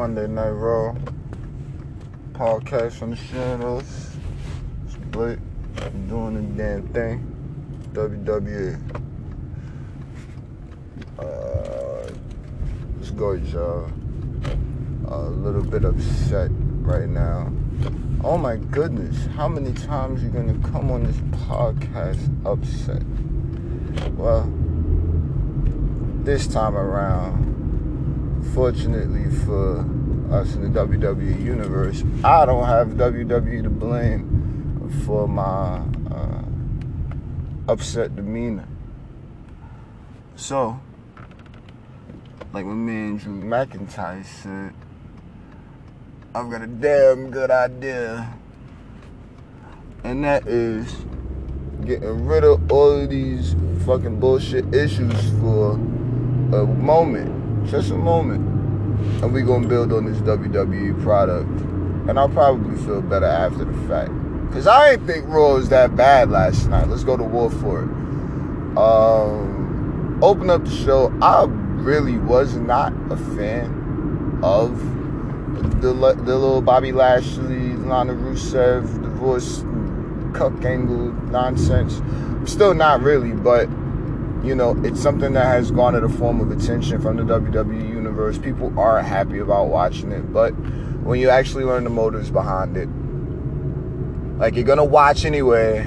[0.00, 0.94] Monday Night Raw
[2.32, 4.16] podcast from the shadows.
[4.86, 5.38] It's Blake
[6.08, 7.20] doing the damn thing.
[7.92, 8.80] WWE.
[11.18, 12.08] Uh,
[13.52, 13.92] y'all.
[15.08, 17.52] A little bit upset right now.
[18.24, 23.02] Oh my goodness, how many times you gonna come on this podcast upset?
[24.12, 24.50] Well,
[26.24, 27.49] this time around,
[28.54, 29.80] fortunately for
[30.30, 36.42] us in the WWE universe, I don't have WWE to blame for my uh,
[37.68, 38.68] upset demeanor.
[40.36, 40.80] So,
[42.52, 44.74] like my man Drew McIntyre said,
[46.34, 48.34] I've got a damn good idea.
[50.04, 51.04] And that is
[51.84, 53.54] getting rid of all of these
[53.84, 57.39] fucking bullshit issues for a moment.
[57.70, 58.40] Just a moment.
[59.22, 61.48] And we're gonna build on this WWE product.
[62.08, 64.10] And I'll probably feel better after the fact.
[64.52, 66.88] Cause I didn't think Raw was that bad last night.
[66.88, 67.88] Let's go to war for it.
[68.76, 71.16] Um, open up the show.
[71.22, 74.76] I really was not a fan of
[75.80, 79.64] the, the little Bobby Lashley, Lana Rusev divorce
[80.36, 82.02] cuck angle nonsense.
[82.50, 83.68] Still not really, but
[84.42, 88.38] you know, it's something that has garnered a form of attention from the WWE universe.
[88.38, 90.50] People are happy about watching it, but
[91.02, 92.88] when you actually learn the motives behind it,
[94.38, 95.80] like you're gonna watch anyway,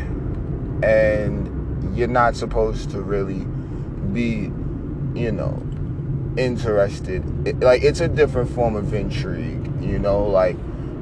[0.84, 3.46] and you're not supposed to really
[4.14, 4.52] be,
[5.20, 5.62] you know,
[6.38, 7.24] interested.
[7.48, 10.58] It, like it's a different form of intrigue, you know, like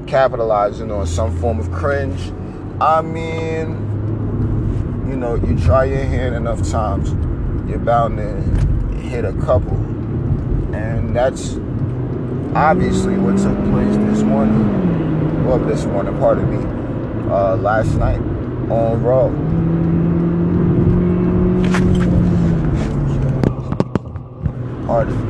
[0.08, 2.32] capitalizing on some form of cringe.
[2.80, 3.70] I mean,
[5.10, 7.12] you know, you try your hand enough times,
[7.72, 8.42] you're bound to
[8.98, 9.78] hit a couple.
[10.76, 11.56] And that's
[12.54, 15.46] obviously what took place this morning.
[15.46, 16.58] Well, this morning, pardon me,
[17.32, 18.20] uh, last night
[18.70, 19.30] on Raw.
[24.86, 25.22] Pardon me.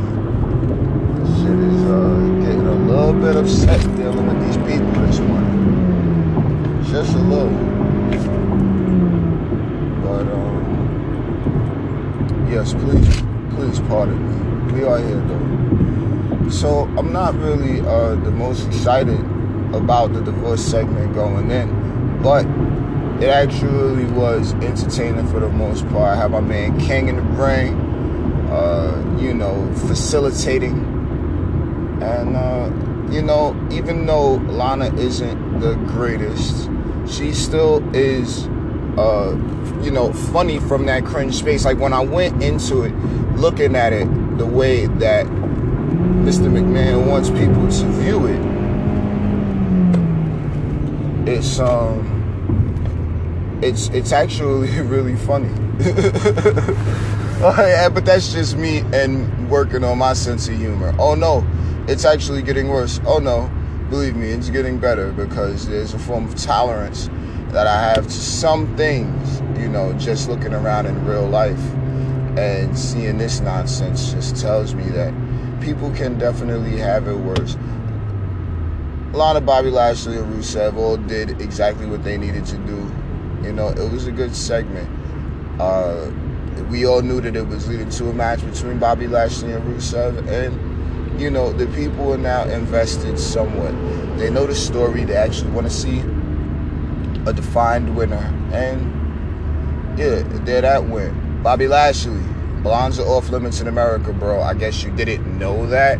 [1.20, 6.84] This shit is uh, getting a little bit upset dealing with these people this morning.
[6.86, 7.52] Just a little.
[10.02, 10.52] But, um,
[12.52, 13.22] yes, please,
[13.56, 14.20] please pardon
[14.68, 14.74] me.
[14.74, 16.50] We are here though.
[16.50, 19.20] So, I'm not really uh, the most excited
[19.74, 22.46] about the divorce segment going in, but
[23.24, 26.12] it actually was entertaining for the most part.
[26.12, 27.80] I have my man King in the ring,
[28.50, 30.78] uh, you know, facilitating.
[32.02, 36.70] And, uh, you know, even though Lana isn't the greatest,
[37.08, 38.48] she still is,
[38.97, 39.31] uh,
[39.81, 41.66] you know, funny from that cringe space.
[41.66, 42.94] Like when I went into it,
[43.35, 44.06] looking at it
[44.38, 46.50] the way that Mr.
[46.50, 48.41] McMahon wants people to view it,
[51.28, 52.12] it's, um,
[53.62, 55.50] it's it's actually really funny.
[57.41, 60.94] yeah, but that's just me and working on my sense of humor.
[61.00, 61.46] Oh no,
[61.88, 63.00] it's actually getting worse.
[63.06, 63.50] Oh no,
[63.90, 67.09] believe me, it's getting better because there's a form of tolerance
[67.52, 71.64] that I have to some things, you know, just looking around in real life
[72.38, 75.14] and seeing this nonsense just tells me that
[75.62, 77.58] people can definitely have it worse.
[79.14, 82.90] Lana, Bobby Lashley, and Rusev all did exactly what they needed to do
[83.44, 84.90] you know, it was a good segment.
[85.60, 86.12] Uh,
[86.70, 90.28] we all knew that it was leading to a match between Bobby Lashley and Rusev,
[90.28, 93.72] and you know the people are now invested somewhat.
[94.18, 95.06] They know the story.
[95.06, 96.02] They actually want to see
[97.26, 101.44] a defined winner, and yeah, they're that went.
[101.44, 102.22] Bobby Lashley,
[102.62, 104.42] blondes are off limits in America, bro.
[104.42, 106.00] I guess you didn't know that,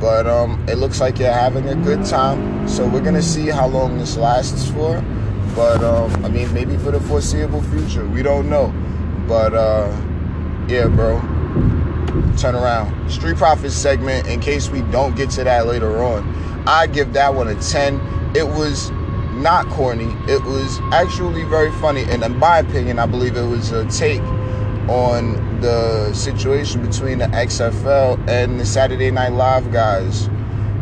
[0.00, 2.68] but um, it looks like you're having a good time.
[2.68, 5.02] So we're gonna see how long this lasts for.
[5.54, 8.72] But um, I mean, maybe for the foreseeable future, we don't know.
[9.26, 9.90] But uh,
[10.68, 11.20] yeah, bro,
[12.36, 13.10] turn around.
[13.10, 14.28] Street Profits segment.
[14.28, 18.00] In case we don't get to that later on, I give that one a ten.
[18.36, 18.90] It was
[19.42, 20.14] not corny.
[20.28, 24.22] It was actually very funny, and in my opinion, I believe it was a take
[24.88, 30.28] on the situation between the XFL and the Saturday Night Live guys.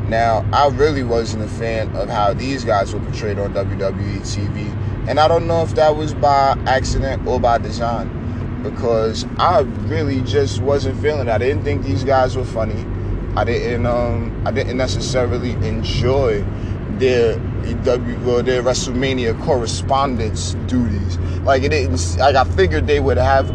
[0.09, 4.75] Now, I really wasn't a fan of how these guys were portrayed on WWE TV.
[5.07, 8.15] And I don't know if that was by accident or by design.
[8.63, 11.31] Because I really just wasn't feeling it.
[11.31, 12.87] I didn't think these guys were funny.
[13.37, 16.45] I didn't um I didn't necessarily enjoy
[16.99, 17.37] their
[17.85, 21.19] W their WrestleMania correspondence duties.
[21.45, 23.49] Like it didn't like I figured they would have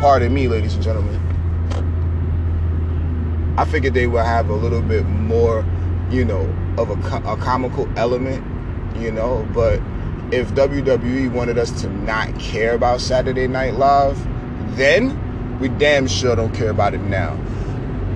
[0.00, 1.16] pardon me, ladies and gentlemen.
[3.58, 5.64] I figured they would have a little bit more
[6.10, 6.42] you know,
[6.76, 8.44] of a, a comical element,
[9.00, 9.80] you know, but
[10.32, 14.18] if WWE wanted us to not care about Saturday Night Live,
[14.76, 17.38] then we damn sure don't care about it now.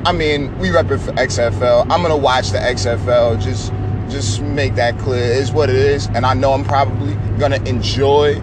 [0.05, 1.83] I mean, we rep it for XFL.
[1.83, 3.41] I'm gonna watch the XFL.
[3.41, 3.73] Just,
[4.09, 5.23] just make that clear.
[5.23, 8.35] Is what it is, and I know I'm probably gonna enjoy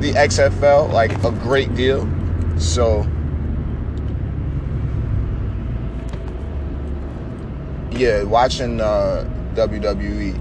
[0.00, 2.08] the XFL like a great deal.
[2.58, 3.06] So,
[7.92, 10.38] yeah, watching uh, WWE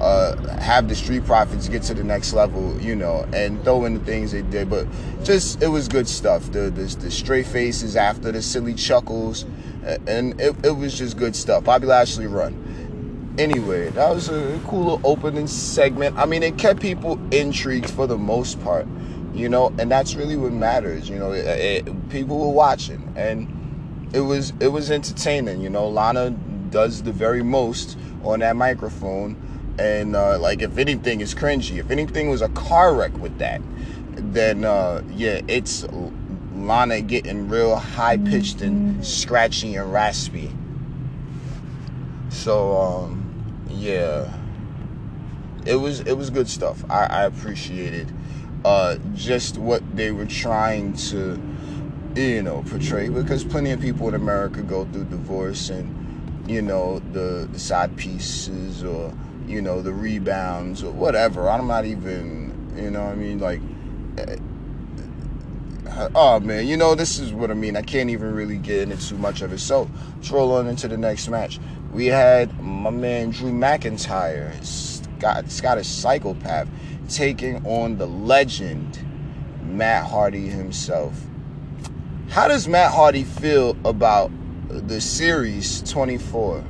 [0.00, 3.94] uh, have the Street Profits get to the next level, you know, and throw in
[3.94, 4.68] the things they did.
[4.68, 4.86] But
[5.22, 6.50] just it was good stuff.
[6.50, 9.44] The the, the straight faces after the silly chuckles,
[10.06, 11.64] and it, it was just good stuff.
[11.64, 12.71] Bobby Lashley run.
[13.38, 16.16] Anyway, that was a cool little opening segment.
[16.18, 18.86] I mean, it kept people intrigued for the most part,
[19.32, 21.08] you know, and that's really what matters.
[21.08, 25.62] You know, it, it, people were watching, and it was it was entertaining.
[25.62, 26.30] You know, Lana
[26.72, 29.36] does the very most on that microphone
[29.78, 33.60] and uh, like if anything is cringy if anything was a car wreck with that
[34.16, 35.86] then uh, yeah it's
[36.54, 40.50] lana getting real high pitched and scratchy and raspy
[42.28, 43.21] so um,
[43.72, 44.32] yeah
[45.66, 48.12] it was it was good stuff i, I appreciated
[48.64, 51.40] uh, just what they were trying to
[52.14, 55.98] you know portray because plenty of people in america go through divorce and
[56.48, 59.12] you know the, the side pieces or
[59.46, 61.48] you know, the rebounds or whatever.
[61.48, 63.38] I'm not even, you know I mean?
[63.38, 63.60] Like,
[64.18, 64.36] eh,
[66.14, 67.76] oh man, you know, this is what I mean.
[67.76, 69.58] I can't even really get into much of it.
[69.58, 71.60] So, let's roll on into the next match.
[71.92, 76.66] We had my man Drew McIntyre, Scott, Scottish psychopath,
[77.10, 78.98] taking on the legend
[79.62, 81.22] Matt Hardy himself.
[82.30, 84.30] How does Matt Hardy feel about
[84.68, 86.64] the series 24?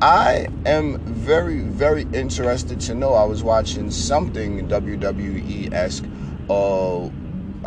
[0.00, 3.14] I am very, very interested to know.
[3.14, 6.04] I was watching something WWE esque,
[6.48, 7.06] uh,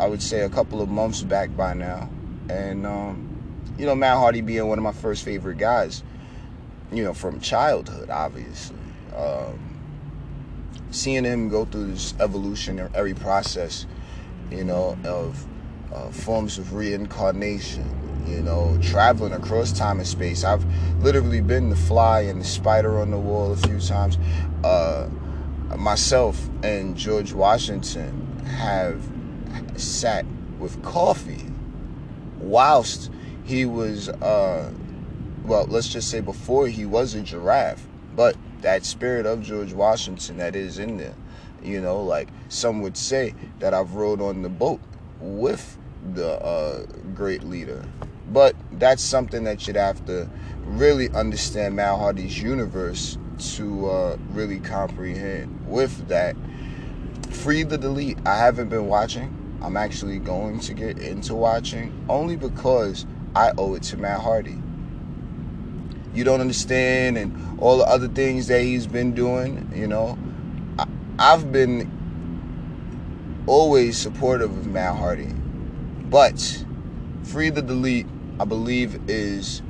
[0.02, 2.08] I would say a couple of months back by now.
[2.48, 6.02] And, um, you know, Matt Hardy being one of my first favorite guys,
[6.92, 8.76] you know, from childhood, obviously.
[9.16, 9.58] Um,
[10.90, 13.86] seeing him go through this evolution, every process,
[14.50, 15.46] you know, of
[15.92, 20.44] uh, forms of reincarnation, you know, traveling across time and space.
[20.44, 20.64] I've
[21.02, 24.18] literally been the fly and the spider on the wall a few times.
[24.62, 25.08] Uh,
[25.76, 29.02] myself and George Washington have
[29.76, 30.24] sat
[30.58, 31.46] with coffee
[32.38, 33.10] whilst
[33.44, 34.72] he was, uh,
[35.44, 37.86] well, let's just say before he was a giraffe,
[38.16, 41.14] but that spirit of George Washington that is in there.
[41.62, 44.80] You know, like some would say that I've rode on the boat
[45.20, 45.78] with
[46.14, 47.84] the uh, great leader.
[48.30, 50.28] But that's something that you'd have to
[50.64, 53.18] really understand Matt Hardy's universe
[53.56, 55.66] to uh, really comprehend.
[55.66, 56.36] With that,
[57.30, 59.58] Free the Delete, I haven't been watching.
[59.62, 64.58] I'm actually going to get into watching only because I owe it to Matt Hardy.
[66.14, 70.18] You don't understand, and all the other things that he's been doing, you know.
[70.78, 70.86] I,
[71.18, 71.90] I've been
[73.46, 75.32] always supportive of Matt Hardy.
[76.10, 76.64] But
[77.24, 78.06] Free the Delete
[78.38, 79.62] I believe, is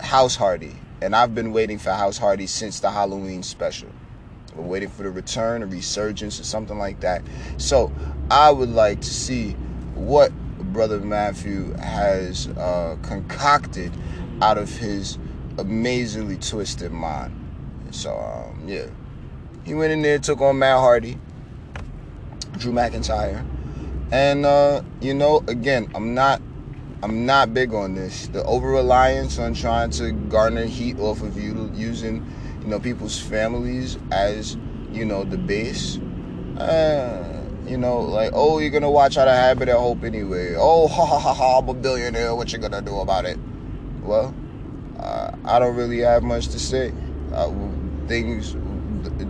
[0.00, 0.74] House Hardy.
[1.02, 3.90] And I've been waiting for House Hardy since the Halloween special.
[4.54, 7.22] We're waiting for the return, a resurgence, or something like that.
[7.58, 7.92] So
[8.30, 9.52] I would like to see
[9.94, 10.32] what
[10.72, 13.92] Brother Matthew has uh, concocted
[14.40, 15.18] out of his
[15.58, 17.32] amazingly twisted mind.
[17.90, 18.86] So, um, yeah.
[19.64, 21.18] He went in there, took on Matt Hardy,
[22.56, 23.44] Drew McIntyre.
[24.12, 26.40] And, uh, you know, again, I'm not
[27.02, 28.28] I'm not big on this.
[28.28, 32.26] The over reliance on trying to garner heat off of you using,
[32.62, 34.58] you know, people's families as,
[34.92, 35.98] you know, the base.
[36.58, 40.54] Uh, you know, like, oh, you're gonna watch out of habit of hope anyway.
[40.58, 42.34] Oh, ha ha ha ha, I'm a billionaire.
[42.34, 43.38] What you gonna do about it?
[44.02, 44.34] Well,
[45.44, 46.92] I don't really have much to say.
[47.32, 47.52] Uh,
[48.06, 48.54] things,
[49.02, 49.28] the,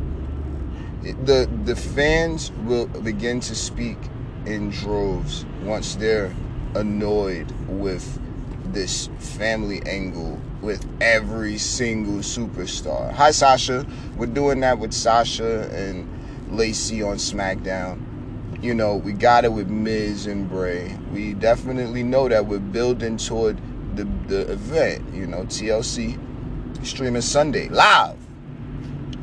[1.25, 3.99] the the fans will begin to speak
[4.47, 6.35] in droves once they're
[6.75, 8.21] annoyed with
[8.73, 13.13] this family angle with every single superstar.
[13.13, 13.87] Hi, Sasha.
[14.17, 16.09] We're doing that with Sasha and
[16.51, 18.07] Lacey on SmackDown.
[18.63, 20.97] You know, we got it with Miz and Bray.
[21.13, 23.59] We definitely know that we're building toward
[23.95, 25.15] the, the event.
[25.15, 26.19] You know, TLC
[26.87, 28.17] streaming Sunday live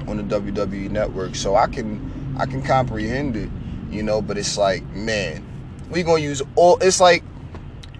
[0.08, 1.36] on the WWE network.
[1.36, 3.50] So I can I can comprehend it,
[3.92, 5.46] you know, but it's like, man,
[5.90, 7.24] we gonna use all it's like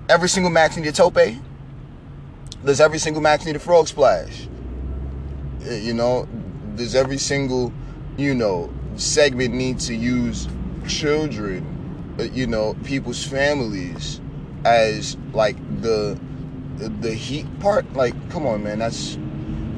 [0.10, 1.18] every single match need a tope?
[2.64, 4.48] Does every single match need a frog splash?
[5.64, 6.28] You know,
[6.76, 7.74] does every single,
[8.18, 10.48] you know, segment need to use
[10.88, 14.22] children, uh, you know, people's families
[14.66, 16.20] as like the
[16.78, 17.92] the heat part?
[17.94, 19.16] Like, come on, man, that's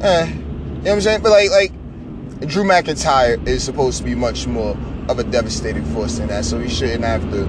[0.01, 0.27] eh.
[0.27, 1.21] You know what I'm saying?
[1.21, 4.77] But like like Drew McIntyre is supposed to be much more
[5.09, 7.39] of a devastating force than that, so he shouldn't have to,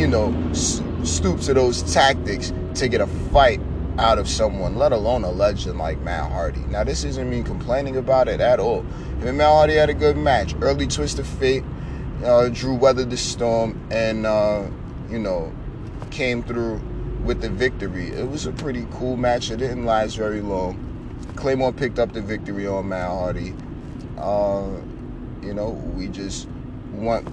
[0.00, 3.60] you know, stoop to those tactics to get a fight
[3.98, 6.60] out of someone, let alone a legend like Matt Hardy.
[6.60, 8.86] Now, this isn't me complaining about it at all.
[9.18, 10.54] Even Matt Hardy had a good match.
[10.62, 11.64] Early twist of fate.
[12.24, 14.66] Uh, Drew weathered the storm and, uh,
[15.10, 15.52] you know,
[16.10, 16.80] came through
[17.24, 18.08] with the victory.
[18.08, 19.50] It was a pretty cool match.
[19.50, 20.86] It didn't last very long.
[21.36, 23.54] Claymore picked up the victory on Matt Hardy.
[24.18, 24.68] Uh,
[25.42, 26.48] you know, we just
[26.92, 27.28] want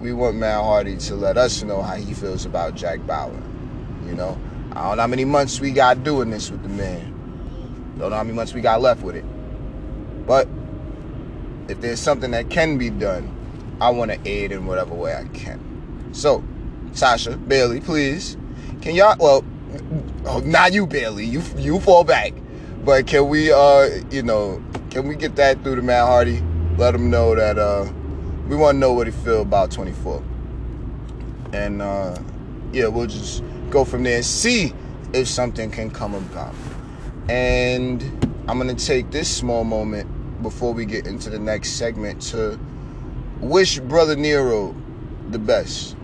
[0.00, 3.42] we want Matt Hardy to let us know how he feels about Jack Bauer.
[4.06, 4.38] You know,
[4.72, 7.96] I don't know how many months we got doing this with the man.
[7.98, 9.24] Don't know how many months we got left with it.
[10.26, 10.48] But
[11.68, 13.36] if there's something that can be done,
[13.80, 16.10] I want to aid in whatever way I can.
[16.12, 16.42] So,
[16.92, 18.36] Sasha, Bayley, please,
[18.80, 19.16] can y'all?
[19.18, 19.44] Well,
[20.26, 21.26] oh, not you, Bayley.
[21.26, 22.32] You you fall back.
[22.84, 26.42] But can we, uh, you know, can we get that through to Matt Hardy?
[26.78, 27.86] Let him know that uh,
[28.48, 30.22] we want to know what he feel about 24.
[31.52, 32.16] And uh,
[32.72, 34.72] yeah, we'll just go from there and see
[35.12, 36.54] if something can come about.
[37.28, 38.02] And
[38.48, 42.58] I'm to take this small moment before we get into the next segment to
[43.40, 44.74] wish Brother Nero
[45.28, 45.96] the best.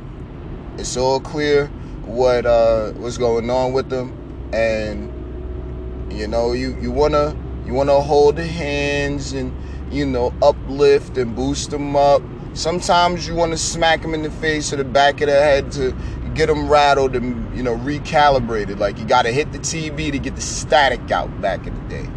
[0.77, 1.71] It's all clear
[2.07, 4.13] what uh, what's going on with them,
[4.53, 5.13] and
[6.13, 7.37] you know you you wanna
[7.67, 9.53] you wanna hold the hands and
[9.93, 12.23] you know uplift and boost them up.
[12.55, 15.71] Sometimes you want to smack them in the face or the back of the head
[15.73, 15.95] to
[16.35, 18.79] get them rattled and you know recalibrated.
[18.79, 21.89] Like you got to hit the TV to get the static out back in the
[21.89, 22.09] day.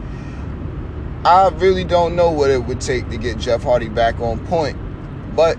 [1.26, 4.78] I really don't know what it would take to get Jeff Hardy back on point,
[5.36, 5.56] but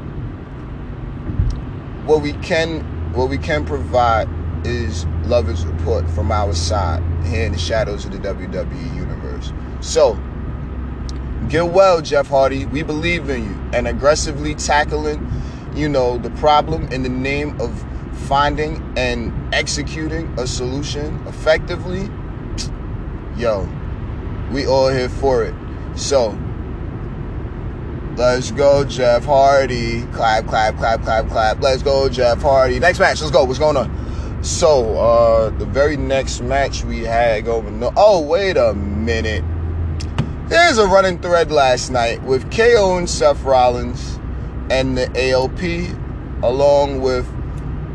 [2.07, 4.29] what we can what we can provide
[4.65, 9.53] is love and support from our side here in the shadows of the WWE universe.
[9.81, 10.19] So
[11.49, 12.67] get well, Jeff Hardy.
[12.67, 15.31] We believe in you and aggressively tackling,
[15.75, 17.85] you know, the problem in the name of
[18.29, 22.09] finding and executing a solution effectively,
[23.37, 23.69] yo,
[24.53, 25.55] we all here for it.
[25.97, 26.39] So,
[28.17, 30.03] let's go, Jeff Hardy.
[30.13, 31.61] Clap, clap, clap, clap, clap.
[31.61, 32.79] Let's go, Jeff Hardy.
[32.79, 33.45] Next match, let's go.
[33.45, 34.43] What's going on?
[34.43, 37.83] So, uh, the very next match we had going.
[37.97, 39.45] Oh, wait a minute.
[40.49, 44.19] There's a running thread last night with KO and Seth Rollins
[44.71, 47.27] and the AOP, along with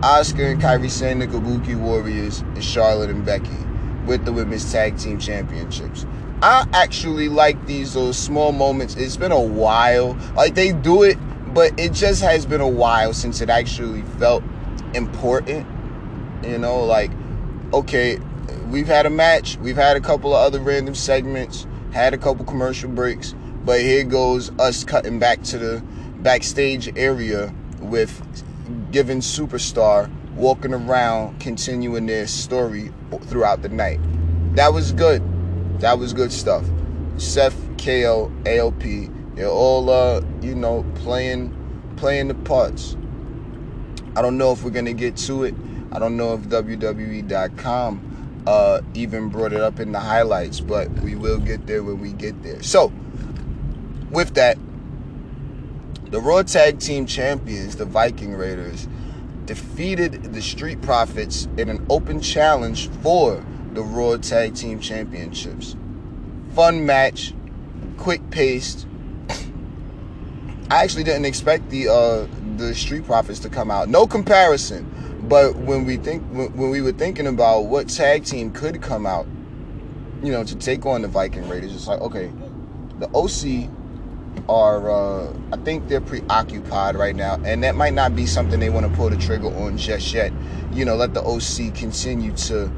[0.02, 3.58] Asuka and Kairi Sane, the Kabuki Warriors, and Charlotte and Becky
[4.06, 6.06] with the Women's Tag Team Championships.
[6.42, 8.96] I actually like these little small moments.
[8.96, 10.18] It's been a while.
[10.36, 11.18] Like they do it,
[11.54, 14.44] but it just has been a while since it actually felt
[14.94, 15.65] important.
[16.44, 17.12] You know, like,
[17.74, 18.20] okay,
[18.70, 22.46] we've had a match, we've had a couple of other random segments, had a couple
[22.46, 25.84] commercial breaks, but here goes us cutting back to the
[26.18, 28.22] backstage area with
[28.92, 32.92] given superstar walking around continuing their story
[33.24, 34.00] throughout the night.
[34.56, 35.24] That was good.
[35.79, 36.65] That was good stuff.
[37.17, 41.53] Seth, KO, AOP, they're all uh, you know, playing
[41.98, 42.96] playing the parts.
[44.15, 45.55] I don't know if we're gonna get to it.
[45.91, 51.15] I don't know if WWE.com uh, even brought it up in the highlights, but we
[51.15, 52.62] will get there when we get there.
[52.62, 52.91] So,
[54.12, 54.58] with that,
[56.12, 58.88] the Raw Tag Team Champions, the Viking Raiders,
[59.46, 63.44] defeated the Street Profits in an open challenge for
[63.75, 65.75] the Raw Tag Team Championships.
[66.53, 67.34] Fun match,
[67.98, 68.88] quick paced.
[70.72, 72.27] I actually didn't expect the uh,
[72.58, 73.89] the Street Profits to come out.
[73.89, 74.89] No comparison,
[75.27, 79.27] but when we think when we were thinking about what tag team could come out,
[80.24, 82.32] you know, to take on the Viking Raiders, it's like okay,
[83.00, 83.70] the OC
[84.48, 88.70] are uh, I think they're preoccupied right now, and that might not be something they
[88.70, 90.32] want to pull the trigger on just yet.
[90.72, 92.72] You know, let the OC continue to,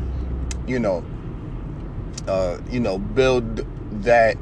[0.67, 1.03] you know,
[2.27, 3.65] uh, you know, build
[4.03, 4.37] that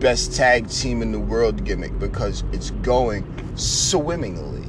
[0.00, 3.24] best tag team in the world gimmick because it's going
[3.56, 4.66] swimmingly,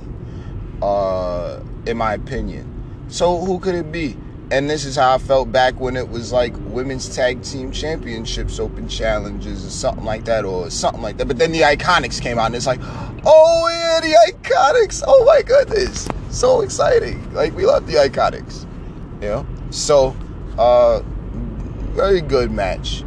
[0.82, 3.06] uh, in my opinion.
[3.08, 4.18] So who could it be?
[4.52, 8.60] And this is how I felt back when it was like women's tag team championships
[8.60, 11.28] open challenges or something like that or something like that.
[11.28, 15.04] But then the Iconics came out and it's like, oh yeah, the Iconics.
[15.06, 16.08] Oh my goodness.
[16.32, 17.32] So exciting.
[17.34, 18.66] Like we love the Iconics.
[19.22, 19.48] You know?
[19.70, 20.16] So
[20.60, 21.02] uh
[21.94, 23.04] very good match.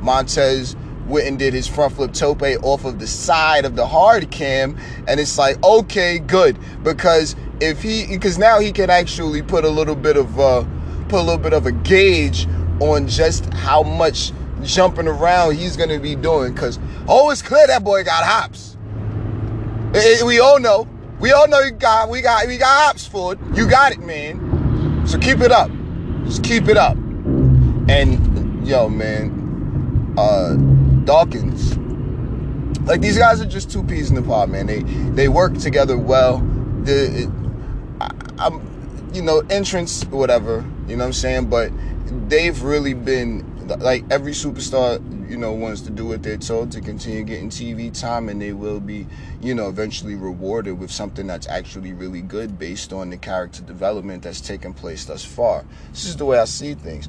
[0.00, 4.30] Montez went and did his front flip tope off of the side of the hard
[4.30, 9.64] cam, and it's like, okay, good, because if he, because now he can actually put
[9.64, 10.64] a little bit of, uh,
[11.08, 12.46] put a little bit of a gauge
[12.80, 16.52] on just how much jumping around he's gonna be doing.
[16.52, 16.78] Because
[17.08, 18.76] oh, it's clear that boy got hops.
[19.94, 20.88] It, it, we all know.
[21.20, 23.38] We all know you got we got we got hops for it.
[23.54, 25.06] You got it, man.
[25.06, 25.70] So keep it up.
[26.26, 26.96] Just keep it up.
[27.88, 30.54] And yo, man, uh,
[31.04, 31.76] Dawkins.
[32.86, 34.66] Like these guys are just two peas in the pod, man.
[34.66, 34.82] They
[35.14, 36.38] they work together well.
[36.82, 37.30] The
[38.38, 38.60] I'm,
[39.12, 40.64] you know, entrance, whatever.
[40.86, 41.46] You know what I'm saying?
[41.48, 41.72] But
[42.28, 43.44] they've really been
[43.78, 47.98] like every superstar, you know, wants to do what they're told to continue getting TV
[47.98, 49.06] time, and they will be,
[49.40, 54.22] you know, eventually rewarded with something that's actually really good based on the character development
[54.22, 55.64] that's taken place thus far.
[55.90, 57.08] This is the way I see things.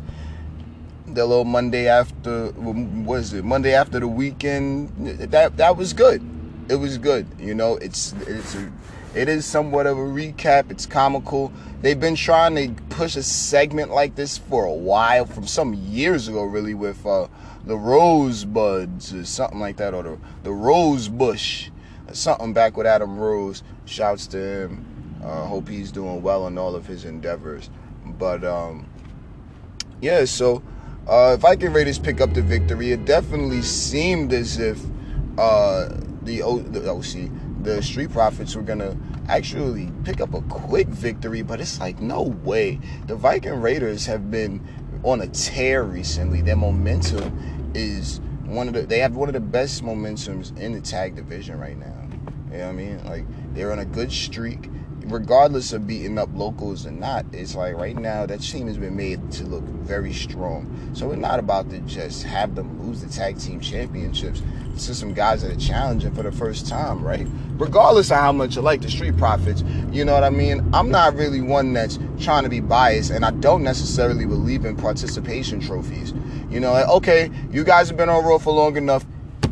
[1.08, 3.46] The little Monday after, what is it?
[3.46, 4.90] Monday after the weekend.
[5.32, 6.22] That that was good.
[6.70, 7.26] It was good.
[7.40, 8.72] You know, it's it's a,
[9.16, 10.70] it is somewhat of a recap.
[10.70, 11.54] It's comical.
[11.82, 16.28] They've been trying to push a segment like this for a while, from some years
[16.28, 17.28] ago, really, with uh,
[17.68, 21.70] the Rosebuds or something like that, or the, the Rose Bush,
[22.12, 23.64] something back with Adam Rose.
[23.86, 25.20] Shouts to him.
[25.24, 27.70] Uh, hope he's doing well in all of his endeavors.
[28.06, 28.88] But um,
[30.02, 30.64] yeah, so
[31.08, 34.80] uh, if Viking Raiders pick up the victory, it definitely seemed as if
[35.38, 35.90] uh,
[36.24, 37.30] the, o- the OC
[37.64, 38.96] the Street Profits were gonna
[39.28, 42.80] actually pick up a quick victory, but it's like no way.
[43.08, 44.66] The Viking Raiders have been
[45.04, 46.42] on a tear recently.
[46.42, 50.82] Their momentum is one of the they have one of the best momentums in the
[50.82, 52.08] tag division right now.
[52.52, 53.06] You know what I mean?
[53.06, 54.70] Like they're on a good streak
[55.08, 58.96] regardless of beating up locals or not, it's like right now that team has been
[58.96, 60.92] made to look very strong.
[60.94, 64.42] So we're not about to just have them lose the tag team championships
[64.86, 67.28] to some guys that are challenging for the first time, right?
[67.54, 70.68] Regardless of how much I like the Street Profits, you know what I mean?
[70.74, 74.76] I'm not really one that's trying to be biased, and I don't necessarily believe in
[74.76, 76.14] participation trophies.
[76.50, 79.06] You know, like, okay, you guys have been on Raw for long enough.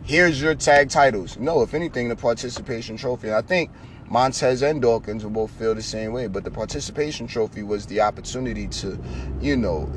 [0.04, 1.38] Here's your tag titles.
[1.40, 3.34] No, if anything, the participation trophy.
[3.34, 3.72] I think
[4.10, 6.28] Montez and Dawkins will both feel the same way.
[6.28, 9.00] But the participation trophy was the opportunity to,
[9.42, 9.92] you know,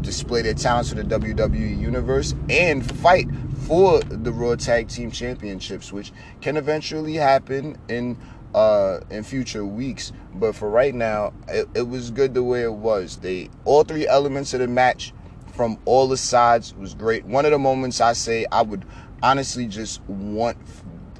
[0.00, 3.28] display their talents to the WWE universe and fight
[3.66, 8.18] for the Raw Tag Team Championships, which can eventually happen in
[8.54, 10.12] uh in future weeks.
[10.34, 13.18] But for right now, it, it was good the way it was.
[13.18, 15.12] They all three elements of the match
[15.54, 17.24] from all the sides was great.
[17.26, 18.84] One of the moments I say I would
[19.22, 20.56] honestly just want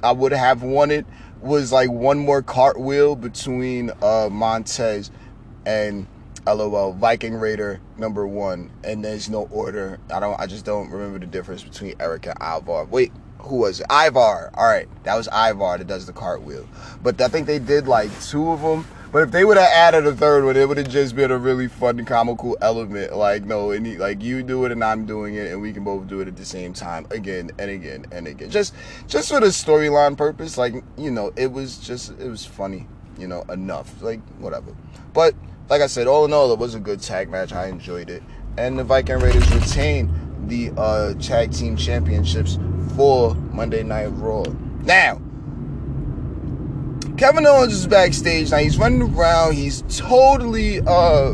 [0.03, 1.05] I would have wanted
[1.41, 5.11] was like one more cartwheel between uh, Montez
[5.65, 6.07] and
[6.45, 9.99] LOL Viking Raider number one, and there's no order.
[10.11, 10.39] I don't.
[10.39, 12.85] I just don't remember the difference between Erik and Ivar.
[12.85, 13.87] Wait, who was it?
[13.91, 14.51] Ivar.
[14.53, 16.67] All right, that was Ivar that does the cartwheel.
[17.03, 20.07] But I think they did like two of them but if they would have added
[20.07, 23.15] a third one, it would have just been a really fun, comical element.
[23.15, 26.07] Like, no, any, like you do it and I'm doing it, and we can both
[26.07, 28.49] do it at the same time, again and again and again.
[28.49, 28.73] Just,
[29.07, 30.57] just for the storyline purpose.
[30.57, 32.87] Like, you know, it was just, it was funny.
[33.17, 34.01] You know, enough.
[34.01, 34.75] Like, whatever.
[35.13, 35.35] But
[35.69, 37.53] like I said, all in all, it was a good tag match.
[37.53, 38.23] I enjoyed it,
[38.57, 40.11] and the Viking Raiders retain
[40.47, 42.57] the uh, tag team championships
[42.95, 44.43] for Monday Night Raw.
[44.83, 45.21] Now
[47.17, 48.57] Kevin Owens is backstage now.
[48.57, 49.53] He's running around.
[49.53, 51.33] He's totally uh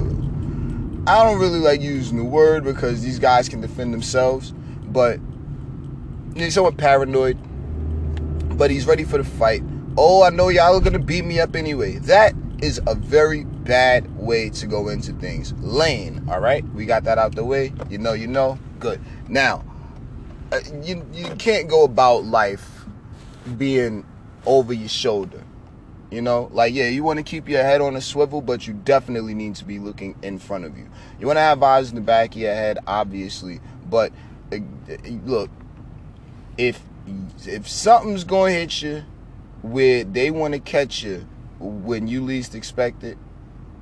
[1.08, 4.54] I don't really like using the word because these guys can defend themselves,
[4.88, 5.20] but
[6.36, 7.38] he's somewhat paranoid.
[8.58, 9.64] But he's ready for the fight.
[9.98, 11.94] Oh, I know y'all are gonna beat me up anyway.
[12.00, 15.54] That is a very bad way to go into things.
[15.60, 16.66] Lane, all right?
[16.74, 17.72] We got that out the way.
[17.90, 18.60] You know, you know.
[18.80, 19.00] Good.
[19.30, 19.64] Now,
[20.52, 22.86] uh, you you can't go about life
[23.58, 24.06] being
[24.46, 25.44] over your shoulder.
[26.10, 28.74] You know, like, yeah, you want to keep your head on a swivel, but you
[28.74, 30.88] definitely need to be looking in front of you.
[31.20, 34.14] You want to have eyes in the back of your head, obviously, but
[34.54, 34.58] uh,
[35.26, 35.50] look,
[36.58, 36.82] if
[37.46, 39.04] if something's going to hit you
[39.62, 41.28] where they want to catch you
[41.60, 43.18] when you least expect it,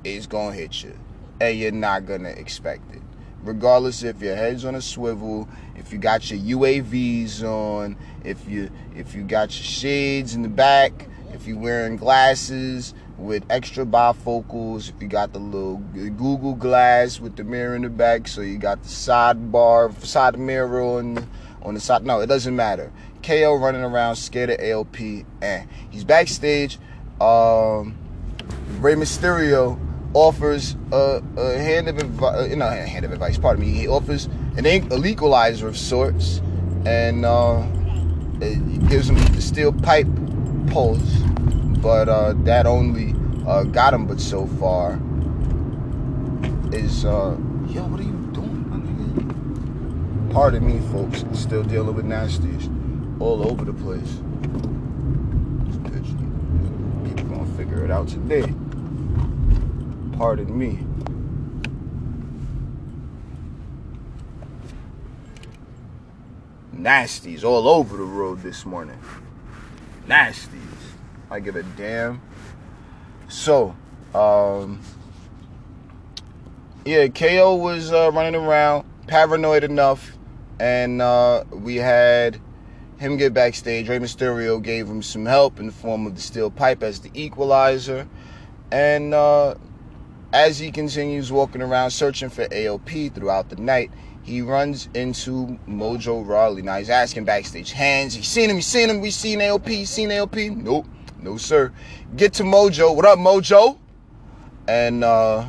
[0.02, 0.98] it's going to hit you,
[1.40, 3.02] and you're not going to expect it.
[3.42, 8.70] Regardless if your head's on a swivel, if you got your UAVs on, if you
[8.96, 14.88] if you got your shades in the back, if you're wearing glasses with extra bifocals,
[14.88, 18.58] if you got the little Google glass with the mirror in the back, so you
[18.58, 21.26] got the sidebar, side mirror on the,
[21.62, 22.04] on the side.
[22.04, 22.92] No, it doesn't matter.
[23.22, 25.24] KO running around scared of AOP.
[25.42, 25.64] Eh.
[25.90, 26.78] He's backstage.
[27.20, 27.96] Um,
[28.78, 29.78] Rey Mysterio
[30.14, 33.72] offers a, a hand of advice, uh, not a hand of advice, pardon me.
[33.72, 36.40] He offers an, equalizer of sorts
[36.84, 37.62] and uh,
[38.88, 40.06] gives him the steel pipe
[40.68, 41.18] pulls,
[41.80, 43.14] but uh, that only
[43.46, 44.06] uh, got him.
[44.06, 45.00] But so far
[46.72, 47.36] is uh,
[47.68, 50.32] yo, what are you doing, my nigga?
[50.32, 51.24] Pardon me, folks.
[51.38, 52.70] Still dealing with nasties
[53.20, 54.20] all over the place.
[57.04, 58.52] People gonna figure it out today.
[60.18, 60.80] Pardon me.
[66.74, 68.98] Nasties all over the road this morning.
[70.08, 70.60] Nasties.
[71.30, 72.20] I give a damn.
[73.28, 73.74] So,
[74.14, 74.80] um,
[76.84, 80.16] yeah, KO was uh, running around, paranoid enough,
[80.60, 82.40] and uh, we had
[82.98, 83.88] him get backstage.
[83.88, 87.10] Rey Mysterio gave him some help in the form of the steel pipe as the
[87.12, 88.08] equalizer,
[88.70, 89.56] and uh,
[90.32, 93.90] as he continues walking around searching for AOP throughout the night,
[94.26, 96.60] he runs into Mojo Rawley.
[96.60, 98.12] Now he's asking backstage hands.
[98.12, 98.56] He's seen him.
[98.56, 99.00] He's seen him.
[99.00, 99.86] We seen AOP.
[99.86, 100.56] Seen AOP.
[100.56, 100.86] Nope.
[101.22, 101.72] No sir.
[102.16, 102.94] Get to Mojo.
[102.94, 103.78] What up, Mojo?
[104.66, 105.48] And uh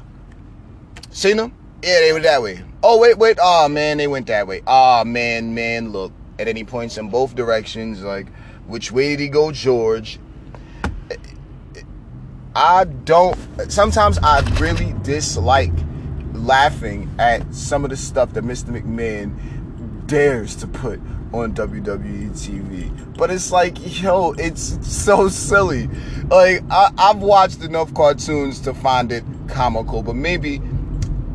[1.10, 1.54] seen him?
[1.84, 2.64] Yeah, they went that way.
[2.84, 3.40] Oh wait, wait.
[3.42, 4.62] Oh man, they went that way.
[4.68, 6.12] Oh man, man, look.
[6.38, 8.28] Then he points in both directions, like,
[8.68, 10.20] which way did he go, George?
[12.56, 13.36] I don't
[13.72, 15.74] sometimes I really dislike
[16.38, 18.70] laughing at some of the stuff that Mr.
[18.70, 21.00] McMahon dares to put
[21.34, 23.18] on WWE TV.
[23.18, 25.88] But it's like, yo, it's so silly.
[26.30, 30.60] Like, I, have watched enough cartoons to find it comical, but maybe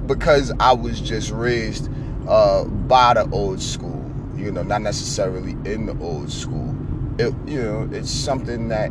[0.07, 1.91] because I was just raised
[2.29, 6.75] uh, by the old school, you know, not necessarily in the old school.
[7.19, 8.91] It, you know, it's something that,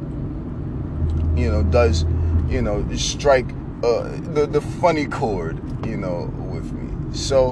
[1.38, 2.04] you know, does,
[2.48, 3.48] you know, strike
[3.84, 7.16] uh, the, the funny chord you know, with me.
[7.16, 7.52] So,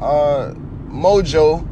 [0.00, 0.54] uh,
[0.86, 1.66] Mojo,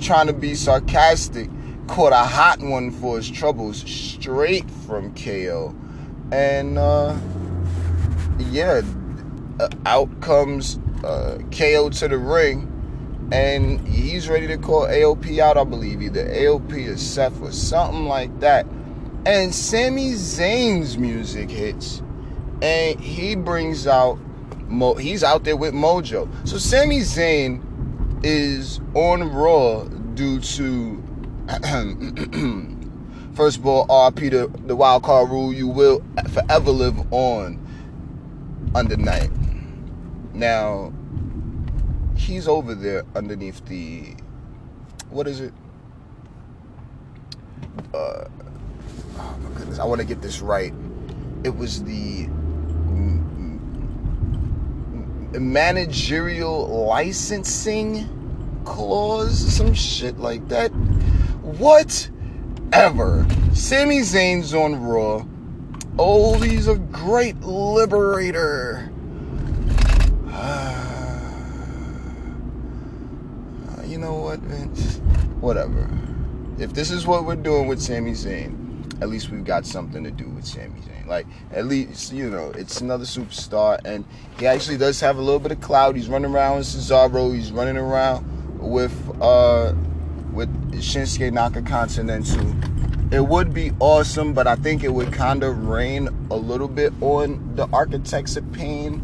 [0.00, 1.50] trying to be sarcastic,
[1.86, 5.74] caught a hot one for his troubles straight from KO.
[6.32, 7.16] And, uh,
[8.38, 8.82] yeah,
[9.60, 12.74] uh, out comes uh, KO to the ring.
[13.30, 16.00] And he's ready to call AOP out, I believe.
[16.00, 18.66] Either AOP or Seth or something like that.
[19.26, 22.02] And Sami Zayn's music hits.
[22.60, 24.18] And he brings out
[24.68, 26.28] Mo, he's out there with Mojo.
[26.46, 27.62] So Sami Zayn
[28.24, 31.02] is on Raw due to
[33.32, 35.52] first of all, RP the, the wild card rule.
[35.52, 37.64] You will forever live on
[38.74, 39.30] under night.
[40.34, 40.92] Now
[42.16, 44.14] he's over there underneath the
[45.10, 45.54] what is it?
[47.94, 48.24] Uh,
[49.16, 50.74] oh my goodness, I want to get this right.
[51.44, 52.28] It was the
[55.38, 58.08] managerial licensing
[58.64, 60.70] clause, some shit like that.
[61.42, 63.26] Whatever.
[63.54, 65.24] Sami Zayn's on Raw.
[65.98, 68.90] Oh, he's a great liberator.
[73.84, 74.98] you know what, Vince?
[75.40, 75.88] Whatever.
[76.58, 78.57] If this is what we're doing with Sami Zayn,
[79.00, 81.06] at least we've got something to do with Sami Zayn.
[81.06, 83.78] Like, at least, you know, it's another superstar.
[83.84, 84.04] And
[84.38, 85.96] he actually does have a little bit of clout.
[85.96, 87.34] He's running around with Cesaro.
[87.34, 89.74] He's running around with, uh,
[90.32, 93.12] with Shinsuke Nakacontinental.
[93.12, 96.92] It would be awesome, but I think it would kind of rain a little bit
[97.00, 99.02] on the Architects of Pain.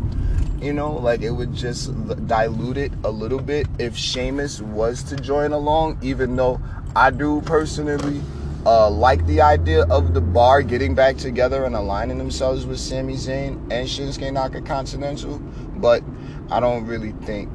[0.60, 1.92] You know, like it would just
[2.26, 6.60] dilute it a little bit if Sheamus was to join along, even though
[6.96, 8.20] I do personally
[8.66, 13.14] uh, like the idea of the bar getting back together and aligning themselves with Sami
[13.14, 15.38] Zayn and Shinsuke Nakacontinental,
[15.80, 16.02] but
[16.50, 17.50] I don't really think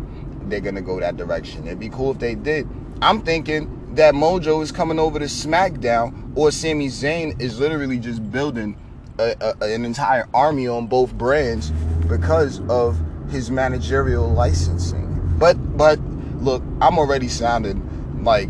[0.50, 1.66] they're gonna go that direction.
[1.66, 2.68] It'd be cool if they did.
[3.02, 8.32] I'm thinking that Mojo is coming over to SmackDown, or Sami Zayn is literally just
[8.32, 8.78] building
[9.18, 11.72] a, a, an entire army on both brands
[12.08, 13.00] because of
[13.32, 15.36] his managerial licensing.
[15.40, 16.00] But but
[16.42, 18.50] look, I'm already sounding like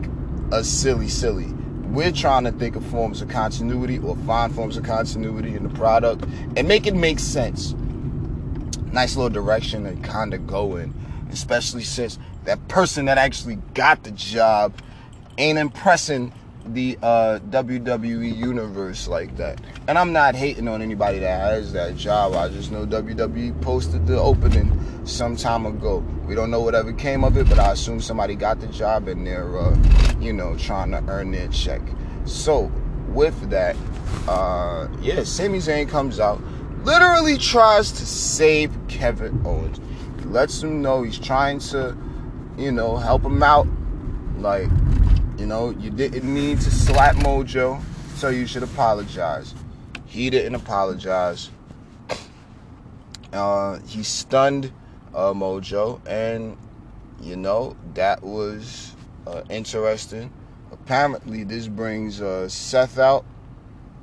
[0.52, 1.54] a silly silly
[1.92, 5.70] we're trying to think of forms of continuity or find forms of continuity in the
[5.70, 6.26] product
[6.56, 7.74] and make it make sense.
[8.92, 10.94] Nice little direction to kind of go in,
[11.32, 14.74] especially since that person that actually got the job
[15.38, 16.34] ain't impressing
[16.74, 19.60] the uh, WWE universe like that.
[19.88, 22.34] And I'm not hating on anybody that has that job.
[22.34, 25.98] I just know WWE posted the opening some time ago.
[26.26, 29.26] We don't know whatever came of it, but I assume somebody got the job and
[29.26, 29.76] they're, uh,
[30.20, 31.82] you know, trying to earn their check.
[32.26, 32.72] So,
[33.10, 33.76] with that,
[34.28, 36.42] uh, yeah, Sami Zayn comes out,
[36.84, 39.80] literally tries to save Kevin Owens.
[40.20, 41.98] He lets him know he's trying to,
[42.58, 43.68] you know, help him out.
[44.38, 44.70] Like,
[45.40, 47.82] You know, you didn't need to slap Mojo,
[48.16, 49.56] so you should apologize.
[50.06, 51.50] He didn't apologize.
[53.32, 54.74] Uh, he stunned
[55.16, 56.58] uh, Mojo, and
[57.22, 60.30] you know that was uh, interesting.
[60.74, 63.24] Apparently, this brings uh, Seth out.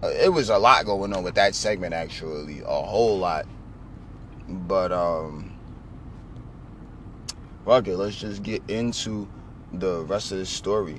[0.02, 3.46] Uh, it was a lot going on with that segment, actually, a whole lot.
[4.48, 5.54] But um,
[7.66, 9.28] okay, let's just get into
[9.70, 10.98] the rest of the story.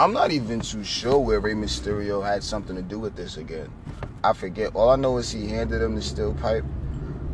[0.00, 3.70] I'm not even too sure where Rey Mysterio had something to do with this again.
[4.24, 4.74] I forget.
[4.74, 6.64] All I know is he handed him the steel pipe.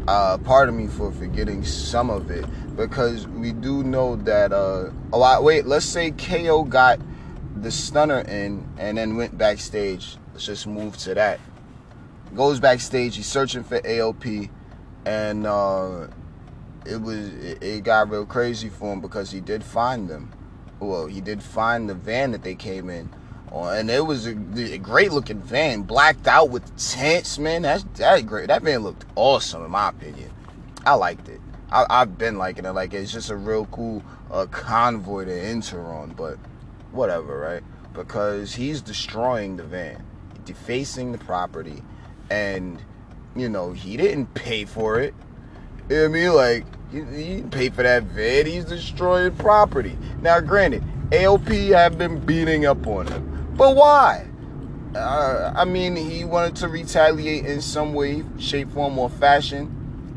[0.08, 4.52] Uh, pardon me for forgetting some of it because we do know that.
[4.52, 5.66] Uh, oh, I, wait.
[5.66, 6.98] Let's say KO got
[7.54, 10.16] the stunner in and then went backstage.
[10.32, 11.38] Let's just move to that.
[12.34, 13.14] Goes backstage.
[13.14, 14.50] He's searching for AOP,
[15.04, 16.08] and uh,
[16.84, 20.32] it was it, it got real crazy for him because he did find them.
[20.80, 23.10] Well, he did find the van that they came in
[23.64, 27.62] and it was a, a, great looking van, blacked out with tents, man.
[27.62, 28.48] That's that great.
[28.48, 30.30] That van looked awesome, in my opinion.
[30.84, 31.40] I liked it.
[31.70, 32.72] I, have been liking it.
[32.72, 36.38] Like it's just a real cool uh, convoy to enter on, but
[36.92, 37.62] whatever, right?
[37.92, 40.04] Because he's destroying the van,
[40.44, 41.82] defacing the property,
[42.30, 42.82] and
[43.34, 45.14] you know he didn't pay for it.
[45.88, 46.32] You know what I mean?
[46.34, 48.46] Like he, he pay for that van.
[48.46, 49.96] He's destroying property.
[50.20, 54.26] Now, granted, AOP have been beating up on him but why?
[54.94, 59.72] Uh, I mean, he wanted to retaliate in some way, shape, form, or fashion.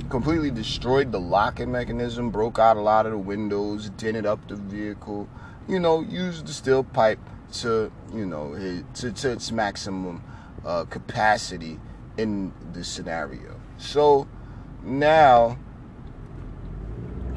[0.09, 4.55] Completely destroyed the locking mechanism, broke out a lot of the windows, dented up the
[4.55, 5.29] vehicle.
[5.67, 7.19] You know, used the steel pipe
[7.53, 10.21] to, you know, to, to its maximum
[10.65, 11.79] uh, capacity
[12.17, 13.59] in the scenario.
[13.77, 14.27] So
[14.83, 15.57] now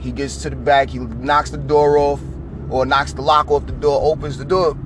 [0.03, 2.21] he gets to the back, he knocks the door off,
[2.69, 4.77] or knocks the lock off the door, opens the door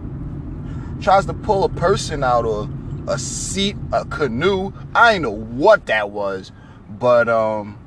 [1.01, 2.69] tries to pull a person out or
[3.09, 4.73] a seat, a canoe.
[4.95, 6.53] I ain't know what that was,
[6.89, 7.79] but um,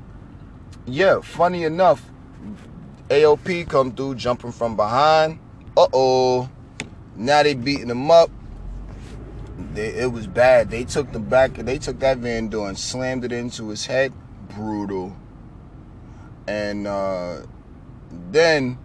[0.86, 1.20] yeah.
[1.20, 2.04] Funny enough,
[3.08, 5.38] AOP come through jumping from behind.
[5.76, 6.50] Uh oh,
[7.16, 8.30] now they beating him up.
[9.74, 10.70] They, it was bad.
[10.70, 11.54] They took the back.
[11.54, 14.12] They took that van door and slammed it into his head.
[14.48, 15.14] Brutal.
[16.50, 17.42] And uh,
[18.10, 18.76] then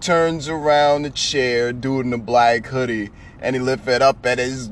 [0.00, 4.68] turns around the chair, dude in the black hoodie, and he lifted up at his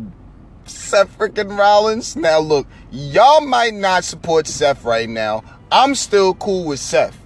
[0.64, 2.16] Seth freaking Rollins.
[2.16, 5.44] Now look, y'all might not support Seth right now.
[5.70, 7.16] I'm still cool with Seth.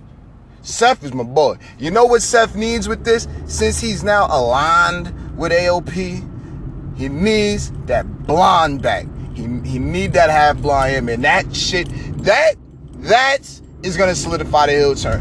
[0.61, 1.57] Seth is my boy.
[1.79, 3.27] You know what Seth needs with this?
[3.47, 9.07] Since he's now aligned with AOP, he needs that blonde back.
[9.35, 11.88] He, he need that half blonde him, and that shit,
[12.25, 12.57] that
[12.99, 15.20] that is gonna solidify the heel turn.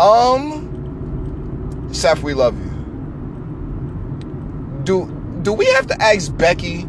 [0.00, 2.70] Um, Seth, we love you.
[4.84, 6.86] Do do we have to ask Becky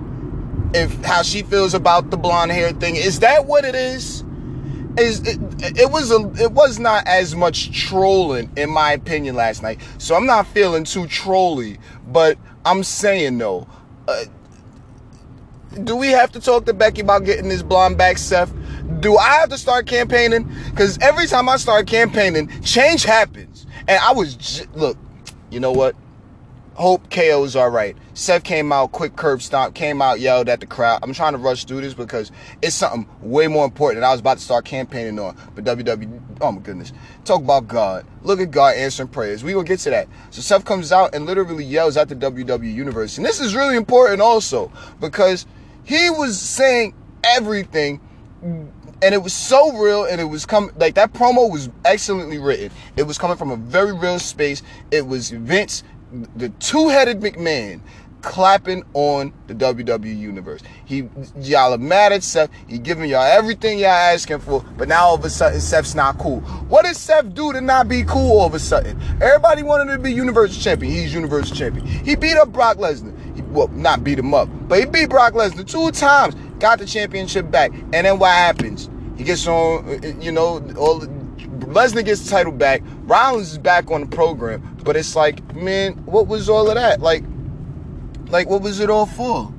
[0.74, 2.96] if how she feels about the blonde hair thing?
[2.96, 4.24] Is that what it is?
[4.98, 5.40] Is it,
[5.80, 9.80] it was a it was not as much trolling in my opinion last night.
[10.00, 13.68] So I'm not feeling too trolly, but I'm saying though,
[14.08, 14.26] uh,
[15.84, 18.52] do we have to talk to Becky about getting this blonde back, Seth?
[19.00, 20.52] Do I have to start campaigning?
[20.70, 23.66] Because every time I start campaigning, change happens.
[23.88, 24.98] And I was, j- look,
[25.50, 25.96] you know what?
[26.76, 27.96] Hope KO is all right.
[28.14, 31.00] Seth came out, quick curb stomp, came out, yelled at the crowd.
[31.04, 34.20] I'm trying to rush through this because it's something way more important that I was
[34.20, 35.38] about to start campaigning on.
[35.54, 36.94] But WWE, oh my goodness.
[37.26, 38.06] Talk about God.
[38.24, 39.44] Look at God answering prayers.
[39.44, 40.08] We gonna get to that.
[40.30, 43.18] So Seth comes out and literally yells at the WWE universe.
[43.18, 45.46] And this is really important also because
[45.84, 48.00] he was saying everything
[49.02, 52.70] and it was so real and it was coming like that promo was excellently written
[52.98, 54.62] it was coming from a very real space
[54.92, 55.84] it was vince
[56.36, 57.82] the two-headed mcmahon
[58.22, 60.62] clapping on the WWE universe.
[60.86, 61.10] He
[61.40, 62.50] y'all are mad at Seth.
[62.68, 66.18] He giving y'all everything y'all asking for, but now all of a sudden Seth's not
[66.18, 66.42] cool.
[66.70, 69.00] What did Seth do to not be cool all of a sudden?
[69.22, 70.92] Everybody wanted to be Universal Champion.
[70.92, 71.86] He's Universal Champion.
[71.86, 73.16] He beat up Brock Lesnar.
[73.36, 76.36] He, well, not beat him up, but he beat Brock Lesnar two times.
[76.62, 78.88] Got the championship back, and then what happens?
[79.18, 81.08] He gets on, uh, you know, all the,
[81.66, 82.84] Lesnar gets the title back.
[83.06, 87.02] Rollins is back on the program, but it's like, man, what was all of that?
[87.02, 87.24] Like,
[88.28, 89.52] like what was it all for?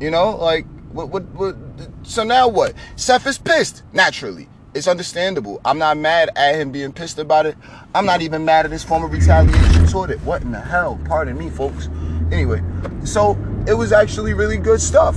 [0.00, 1.56] You know, like what, what, what?
[2.02, 2.74] So now what?
[2.96, 3.82] Seth is pissed.
[3.94, 5.62] Naturally, it's understandable.
[5.64, 7.56] I'm not mad at him being pissed about it.
[7.94, 10.20] I'm not even mad at his form of retaliation toward it.
[10.20, 11.00] What in the hell?
[11.06, 11.88] Pardon me, folks.
[12.30, 12.62] Anyway,
[13.02, 15.16] so it was actually really good stuff.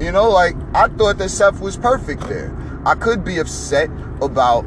[0.00, 2.56] You know, like I thought that Seth was perfect there.
[2.86, 3.90] I could be upset
[4.22, 4.64] about,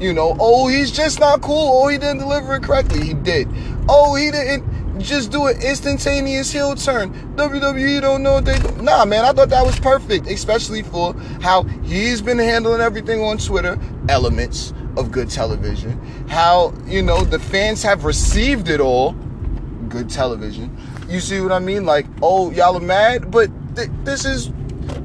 [0.00, 1.82] you know, oh, he's just not cool.
[1.82, 3.06] Oh, he didn't deliver it correctly.
[3.06, 3.48] He did.
[3.88, 4.98] Oh, he didn't.
[4.98, 7.12] just do an instantaneous heel turn.
[7.36, 8.70] WWE don't know what they do.
[8.82, 13.38] Nah, man, I thought that was perfect, especially for how he's been handling everything on
[13.38, 13.78] Twitter.
[14.08, 15.92] Elements of good television.
[16.28, 19.12] How, you know, the fans have received it all.
[19.88, 20.76] Good television.
[21.08, 21.84] You see what I mean?
[21.84, 24.50] Like, oh, y'all are mad, but th- this is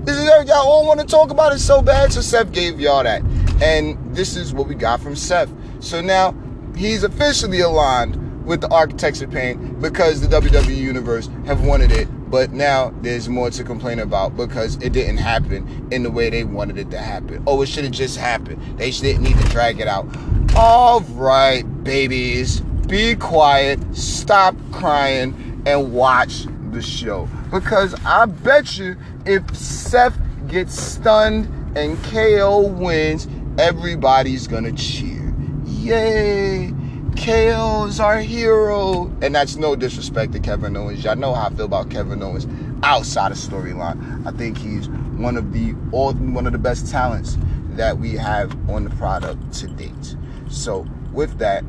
[0.06, 2.14] this is y'all all want to talk about it so bad.
[2.14, 3.22] So Seth gave y'all that,
[3.62, 5.52] and this is what we got from Seth.
[5.80, 6.36] So now
[6.76, 12.08] he's officially aligned with the Architects of Pain because the WWE Universe have wanted it,
[12.32, 16.46] but now there's more to complain about because it didn't happen in the way they
[16.46, 17.44] wanted it to happen.
[17.46, 18.80] Oh, it should have just happened.
[18.80, 20.08] They didn't need to drag it out.
[20.56, 27.28] All right, babies, be quiet, stop crying, and watch the show.
[27.52, 31.46] Because I bet you if Seth gets stunned
[31.78, 33.28] and KO wins,
[33.58, 35.34] everybody's gonna cheer.
[35.66, 36.74] Yay!
[37.18, 39.12] KO is our hero.
[39.22, 41.04] And that's no disrespect to Kevin Owens.
[41.04, 42.48] Y'all know how I feel about Kevin Owens
[42.84, 44.26] outside of storyline.
[44.26, 47.38] I think he's one of the one of the best talents
[47.72, 50.16] that we have on the product to date.
[50.50, 51.64] So with that,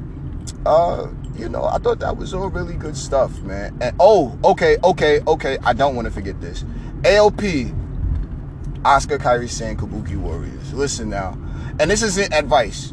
[0.66, 3.78] uh, you know, I thought that was all really good stuff, man.
[3.80, 5.58] And oh, okay, okay, okay.
[5.64, 6.64] I don't want to forget this.
[7.02, 7.74] AOP,
[8.82, 10.72] Asuka Kairi Sane Kabuki Warriors.
[10.72, 11.38] Listen now.
[11.78, 12.92] And this isn't advice.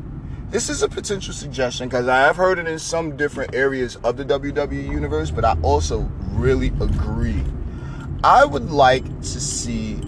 [0.50, 4.16] This is a potential suggestion because I have heard it in some different areas of
[4.16, 7.44] the WWE universe, but I also really agree.
[8.24, 10.00] I would like to see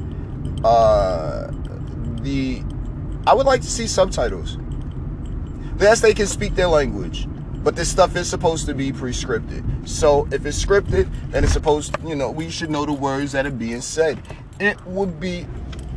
[0.63, 1.52] uh,
[2.21, 2.63] the.
[3.26, 4.58] I would like to see subtitles.
[5.80, 7.28] Yes, they can speak their language,
[7.67, 9.86] but this stuff is supposed to be pre-scripted.
[9.86, 13.45] So if it's scripted, then it's supposed, you know, we should know the words that
[13.45, 14.21] are being said.
[14.58, 15.45] It would be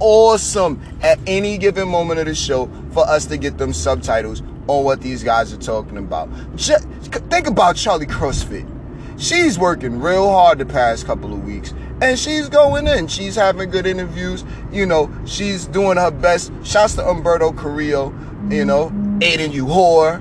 [0.01, 4.83] awesome at any given moment of the show for us to get them subtitles on
[4.83, 6.29] what these guys are talking about.
[6.57, 6.89] Just
[7.31, 8.69] think about Charlie CrossFit.
[9.17, 13.07] She's working real hard the past couple of weeks and she's going in.
[13.07, 14.43] She's having good interviews.
[14.73, 16.51] You know, she's doing her best.
[16.65, 18.13] Shouts to Umberto Carrillo,
[18.49, 19.21] you know, mm-hmm.
[19.21, 20.21] Aiden, you whore.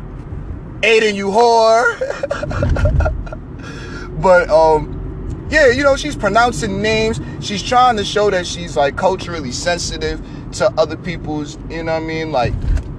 [0.82, 2.00] Aiden, you whore.
[4.22, 7.20] but, um, yeah, you know, she's pronouncing names.
[7.42, 10.22] She's trying to show that she's like culturally sensitive
[10.54, 12.54] to other people's, you know what I mean, like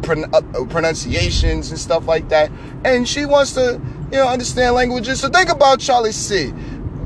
[0.08, 2.50] uh, uh, pronunciations and stuff like that.
[2.84, 5.20] And she wants to, you know, understand languages.
[5.20, 6.52] So think about Charlie C.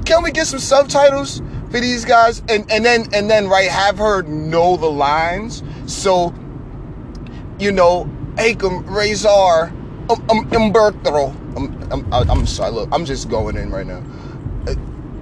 [0.06, 2.40] Can we get some subtitles for these guys?
[2.48, 5.62] And and then and then right, have her know the lines.
[5.86, 6.34] So,
[7.58, 9.72] you know, Akam Rezar
[10.10, 11.34] um, um, Umberto.
[11.56, 14.02] I'm, I'm, I'm sorry, look, I'm just going in right now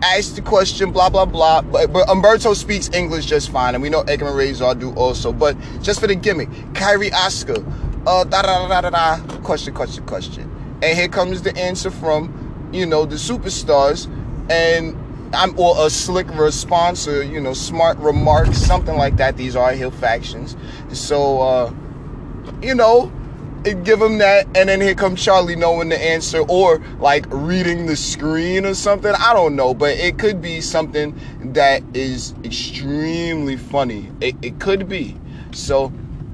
[0.03, 1.62] asked the question, blah, blah, blah.
[1.62, 5.33] But, but Umberto speaks English just fine, and we know Edgar Rezar do also.
[5.33, 7.64] But just for the gimmick, Kairi Asuka,
[8.07, 10.79] uh, da da da da da, question, question, question.
[10.83, 14.09] And here comes the answer from, you know, the superstars,
[14.51, 14.99] and
[15.35, 19.37] I'm or a slick response or you know smart remarks, something like that.
[19.37, 20.57] These are heel factions,
[20.92, 21.75] so uh,
[22.61, 23.11] you know
[23.62, 27.96] give him that, and then here comes Charlie knowing the answer, or like reading the
[27.96, 29.12] screen or something.
[29.16, 31.18] I don't know, but it could be something
[31.53, 34.11] that is extremely funny.
[34.20, 35.16] It, it could be.
[35.53, 35.92] So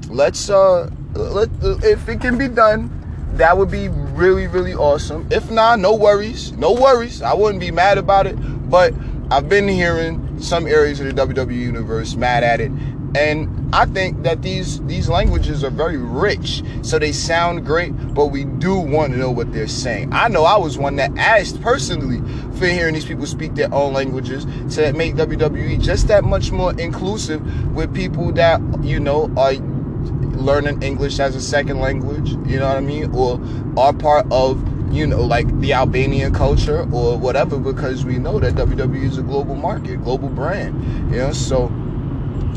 [0.09, 1.51] let's uh let
[1.85, 2.91] if it can be done,
[3.35, 5.27] that would be really really awesome.
[5.31, 7.23] If not, no worries, no worries.
[7.23, 8.37] I wouldn't be mad about it,
[8.71, 8.95] but
[9.31, 12.71] I've been hearing some areas of the WWE universe mad at it,
[13.15, 18.27] and I think that these these languages are very rich, so they sound great, but
[18.27, 20.11] we do want to know what they're saying.
[20.13, 22.21] I know I was one that asked personally
[22.59, 26.79] for hearing these people speak their own languages to make WWE just that much more
[26.79, 27.43] inclusive
[27.75, 32.77] with people that you know are learning English as a second language, you know what
[32.77, 33.41] I mean, or
[33.77, 38.55] are part of you know, like the Albanian culture or whatever, because we know that
[38.55, 41.69] WWE is a global market, global brand, you know, so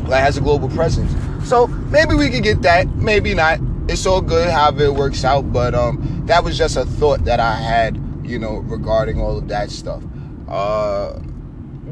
[0.08, 1.12] that has a global presence.
[1.48, 3.58] So maybe we could get that, maybe not.
[3.88, 7.40] It's all good however it works out, but um, that was just a thought that
[7.40, 10.02] I had, you know, regarding all of that stuff.
[10.48, 11.18] Uh,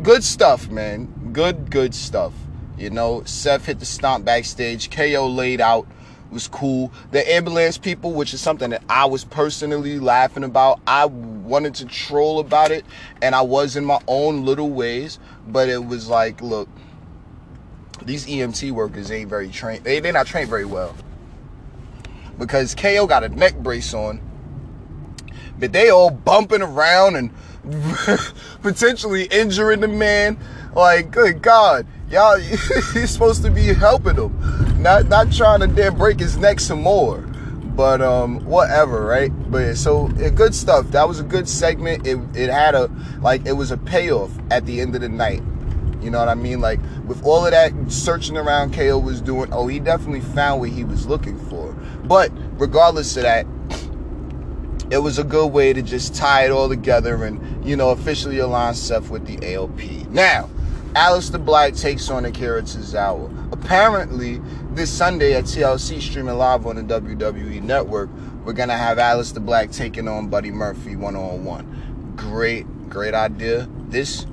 [0.02, 1.32] good stuff, man.
[1.32, 2.32] Good, good stuff.
[2.78, 4.90] You know, Seth hit the stomp backstage.
[4.90, 5.86] KO laid out
[6.30, 6.92] was cool.
[7.10, 10.80] The ambulance people, which is something that I was personally laughing about.
[10.86, 12.84] I wanted to troll about it,
[13.20, 15.18] and I was in my own little ways,
[15.48, 16.68] but it was like, look,
[18.02, 19.84] these EMT workers ain't very trained.
[19.84, 20.94] They they're not trained very well.
[22.38, 24.20] Because KO got a neck brace on,
[25.58, 27.30] but they all bumping around and
[28.62, 30.38] potentially injuring the man.
[30.74, 32.38] Like, good God, y'all,
[32.94, 36.82] you're supposed to be helping him, not not trying to damn break his neck some
[36.82, 37.18] more.
[37.76, 39.30] But um, whatever, right?
[39.50, 40.90] But so good stuff.
[40.90, 42.06] That was a good segment.
[42.06, 42.90] It it had a
[43.20, 45.42] like it was a payoff at the end of the night.
[46.02, 46.60] You know what I mean?
[46.60, 50.70] Like with all of that searching around KO was doing, oh, he definitely found what
[50.70, 51.72] he was looking for.
[52.04, 53.46] But regardless of that,
[54.90, 58.38] it was a good way to just tie it all together and, you know, officially
[58.38, 60.08] align Seth with the AOP.
[60.10, 60.50] Now,
[60.94, 63.52] Aleister Black takes on Akira Tozawa.
[63.52, 64.40] Apparently,
[64.72, 68.10] this Sunday at TLC streaming live on the WWE Network,
[68.44, 72.14] we're gonna have Aleister Black taking on Buddy Murphy one on one.
[72.16, 73.68] Great, great idea.
[73.88, 74.26] This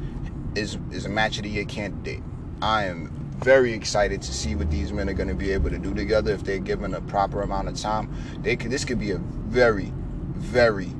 [0.58, 2.24] is is a match of the year candidate.
[2.62, 5.78] I am very excited to see what these men are going to be able to
[5.78, 8.14] do together if they're given a proper amount of time.
[8.41, 9.93] They could this could be a very,
[10.36, 10.91] very,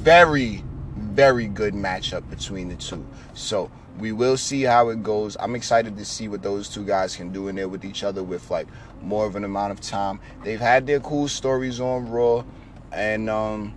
[0.00, 0.64] very,
[0.96, 3.04] very good matchup between the two.
[3.34, 5.36] So we will see how it goes.
[5.40, 8.22] I'm excited to see what those two guys can do in there with each other
[8.22, 8.68] with like
[9.02, 10.20] more of an amount of time.
[10.44, 12.44] They've had their cool stories on Raw,
[12.92, 13.74] and um,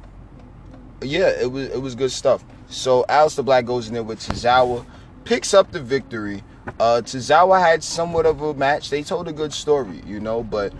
[1.01, 2.45] yeah, it was it was good stuff.
[2.67, 4.85] So Aleister Black goes in there with Tozawa
[5.25, 6.43] picks up the victory.
[6.79, 8.89] Uh, Tozawa had somewhat of a match.
[8.89, 10.73] They told a good story, you know, but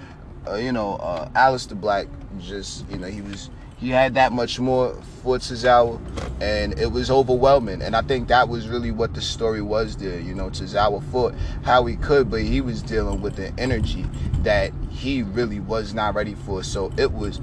[0.48, 2.08] uh, you know, uh, Aleister Black
[2.40, 6.00] just, you know, he was he had that much more for Tozawa,
[6.42, 7.82] and it was overwhelming.
[7.82, 10.20] And I think that was really what the story was there.
[10.20, 14.06] You know, Tozawa fought how he could, but he was dealing with the energy
[14.44, 16.64] that he really was not ready for.
[16.64, 17.42] So it was,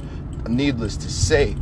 [0.48, 1.54] needless to say,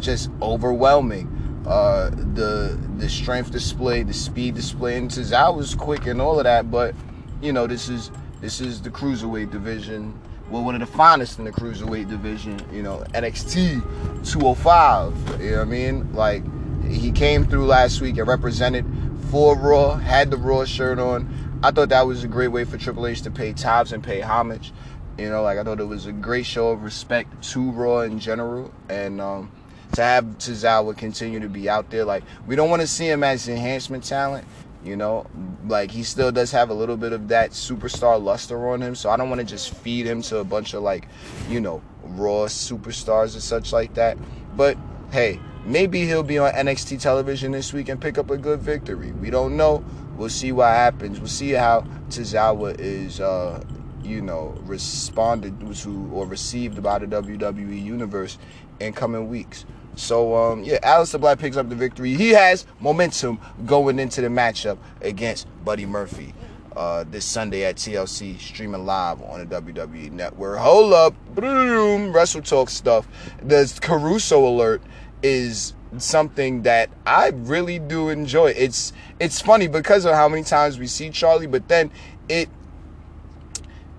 [0.00, 1.37] just overwhelming
[1.68, 6.38] uh, the the strength display, the speed display, and since I was quick and all
[6.38, 6.70] of that.
[6.70, 6.94] But
[7.42, 8.10] you know, this is
[8.40, 10.18] this is the cruiserweight division.
[10.50, 12.58] Well, one of the finest in the cruiserweight division.
[12.72, 13.82] You know, NXT
[14.24, 15.40] 205.
[15.40, 16.12] You know what I mean?
[16.14, 16.42] Like
[16.88, 18.86] he came through last week and represented
[19.30, 21.60] for Raw, had the Raw shirt on.
[21.62, 24.20] I thought that was a great way for Triple H to pay tithes and pay
[24.20, 24.72] homage.
[25.18, 28.20] You know, like I thought it was a great show of respect to Raw in
[28.20, 29.50] general, and um,
[29.92, 32.04] to have Tozawa continue to be out there.
[32.04, 34.46] Like we don't want to see him as enhancement talent.
[34.84, 35.26] You know,
[35.66, 38.94] like he still does have a little bit of that superstar luster on him.
[38.94, 41.08] So I don't want to just feed him to a bunch of like,
[41.48, 44.16] you know, raw superstars and such like that.
[44.56, 44.78] But
[45.10, 49.12] hey, maybe he'll be on NXT television this week and pick up a good victory.
[49.12, 49.84] We don't know.
[50.16, 51.18] We'll see what happens.
[51.18, 53.62] We'll see how Tozawa is, uh,
[54.02, 58.38] you know, responded to or received by the WWE universe
[58.80, 59.64] in coming weeks.
[59.98, 62.14] So um, yeah, Aleister Black picks up the victory.
[62.14, 66.34] He has momentum going into the matchup against Buddy Murphy
[66.76, 70.58] uh, this Sunday at TLC, streaming live on the WWE Network.
[70.58, 73.08] Hold up, boom, Wrestle Talk stuff.
[73.42, 74.82] The Caruso alert
[75.22, 78.52] is something that I really do enjoy.
[78.56, 81.90] It's it's funny because of how many times we see Charlie, but then
[82.28, 82.48] it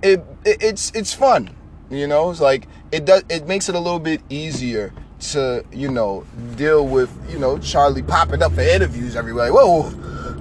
[0.01, 1.53] it, it it's it's fun.
[1.89, 5.89] You know, it's like it does it makes it a little bit easier to, you
[5.89, 9.51] know, deal with, you know, Charlie popping up for interviews everywhere.
[9.51, 9.91] Like, whoa,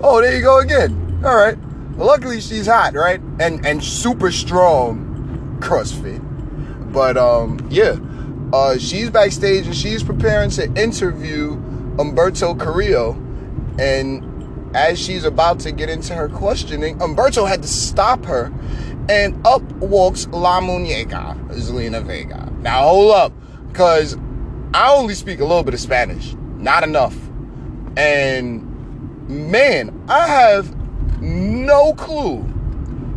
[0.02, 1.20] oh, there you go again.
[1.24, 1.56] All right.
[1.96, 3.20] Well, luckily she's hot, right?
[3.40, 6.22] And and super strong CrossFit.
[6.92, 7.96] But um, yeah.
[8.52, 11.52] Uh, she's backstage and she's preparing to interview
[11.98, 13.12] Umberto Carrillo.
[13.78, 14.24] And
[14.74, 18.52] as she's about to get into her questioning, Umberto had to stop her.
[19.10, 22.50] And up walks La Muñeca, Zelina Vega.
[22.60, 23.32] Now hold up,
[23.68, 24.16] because
[24.74, 27.16] I only speak a little bit of Spanish, not enough.
[27.96, 30.74] And man, I have
[31.20, 32.38] no clue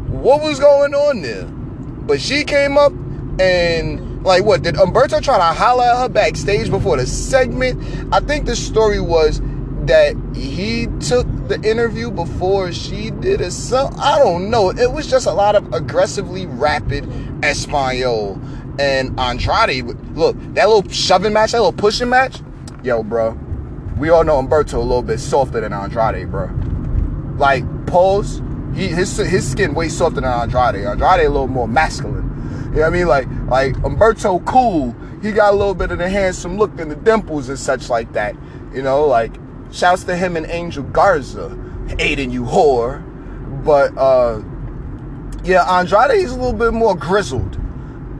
[0.07, 1.45] what was going on there.
[1.45, 2.93] But she came up
[3.39, 7.81] and like what did Umberto try to holler at her backstage before the segment?
[8.13, 9.41] I think the story was
[9.85, 13.51] that he took the interview before she did it.
[13.51, 14.69] So I don't know.
[14.69, 17.09] It was just a lot of aggressively rapid
[17.43, 18.39] Espanol
[18.79, 19.85] and Andrade.
[20.15, 22.41] Look, that little shoving match, that little pushing match.
[22.83, 23.37] Yo, bro,
[23.97, 26.49] we all know Umberto a little bit softer than Andrade, bro.
[27.37, 28.41] Like pose,
[28.73, 30.85] he his his skin way softer than Andrade.
[30.85, 32.27] Andrade a little more masculine.
[32.73, 33.07] You know what I mean?
[33.07, 34.95] Like like Humberto cool.
[35.21, 38.13] He got a little bit of the handsome look and the dimples and such like
[38.13, 38.35] that.
[38.73, 39.33] You know, like
[39.71, 41.49] shouts to him and Angel Garza,
[41.99, 43.03] Aiden you whore.
[43.63, 44.41] But uh
[45.43, 47.60] yeah, Andrade is a little bit more grizzled.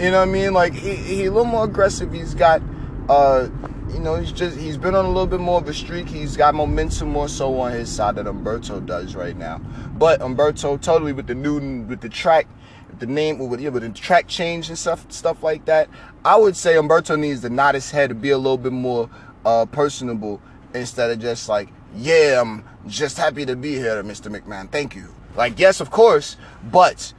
[0.02, 0.54] You know what I mean?
[0.54, 2.12] Like he, he a little more aggressive.
[2.12, 2.60] He's got
[3.08, 3.50] uh
[3.92, 6.08] you know, he's just he's been on a little bit more of a streak.
[6.08, 9.60] He's got momentum more so on his side than Umberto does right now.
[9.94, 12.48] But Umberto totally with the new with the track,
[12.98, 15.88] the name with, yeah, with the track change and stuff stuff like that.
[16.26, 19.08] I would say Umberto needs to nod his head to be a little bit more
[19.46, 20.42] uh personable
[20.74, 24.36] instead of just like, yeah, I'm just happy to be here, Mr.
[24.36, 24.72] McMahon.
[24.72, 25.14] Thank you.
[25.36, 26.38] Like, yes, of course,
[26.72, 27.14] but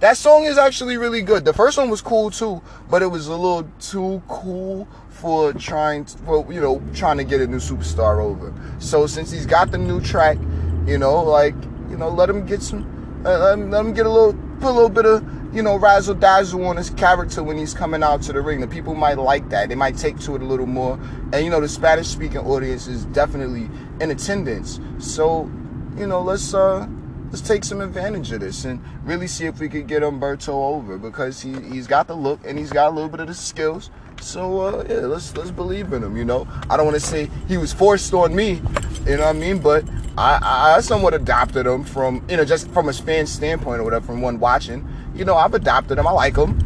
[0.00, 1.44] that song is actually really good.
[1.44, 6.06] The first one was cool too, but it was a little too cool for trying
[6.06, 8.52] to, for, you know, trying to get a new superstar over.
[8.78, 10.38] So since he's got the new track,
[10.86, 11.54] you know, like,
[11.90, 14.70] you know, let him get some, uh, let, him, let him get a little, put
[14.70, 15.22] a little bit of,
[15.54, 18.60] you know, razzle dazzle on his character when he's coming out to the ring.
[18.60, 19.68] The people might like that.
[19.68, 20.98] They might take to it a little more.
[21.34, 23.68] And, you know, the Spanish speaking audience is definitely
[24.00, 24.80] in attendance.
[24.98, 25.50] So,
[25.98, 26.88] you know, let's, uh,
[27.30, 30.98] let's take some advantage of this and really see if we could get Humberto over
[30.98, 33.90] because he, he's got the look and he's got a little bit of the skills.
[34.20, 36.16] So uh, yeah, let's let's believe in him.
[36.16, 38.60] You know, I don't want to say he was forced on me.
[39.06, 39.58] You know what I mean?
[39.58, 39.84] But
[40.18, 44.06] I, I somewhat adopted him from you know just from a fan standpoint or whatever
[44.06, 44.86] from one watching.
[45.14, 46.06] You know, I've adopted him.
[46.06, 46.58] I like him.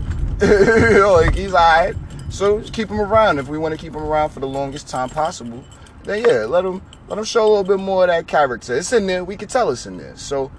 [0.42, 0.48] you
[0.98, 1.94] know, like he's alright.
[2.28, 4.88] So just keep him around if we want to keep him around for the longest
[4.88, 5.62] time possible.
[6.04, 8.76] Then yeah, let them let them show a little bit more of that character.
[8.76, 9.24] It's in there.
[9.24, 10.16] We can tell it's in there.
[10.16, 10.50] So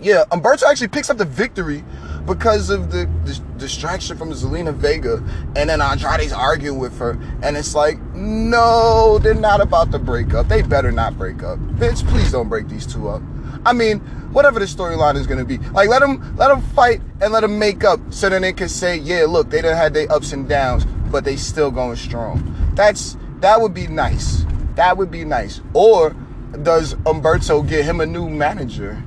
[0.00, 1.84] yeah, Umberto actually picks up the victory
[2.26, 5.22] because of the, the, distraction from Zelina Vega,
[5.54, 7.12] and then Andrade's arguing with her,
[7.42, 10.48] and it's like, no, they're not about to break up.
[10.48, 11.58] They better not break up.
[11.60, 13.22] Vince, please don't break these two up.
[13.64, 14.00] I mean,
[14.32, 17.58] whatever the storyline is gonna be, like let them let them fight and let them
[17.58, 20.48] make up, so then they can say, yeah, look, they done had their ups and
[20.48, 22.72] downs, but they still going strong.
[22.74, 24.44] That's that would be nice.
[24.76, 25.60] That would be nice.
[25.74, 26.16] Or
[26.62, 29.02] does Umberto get him a new manager?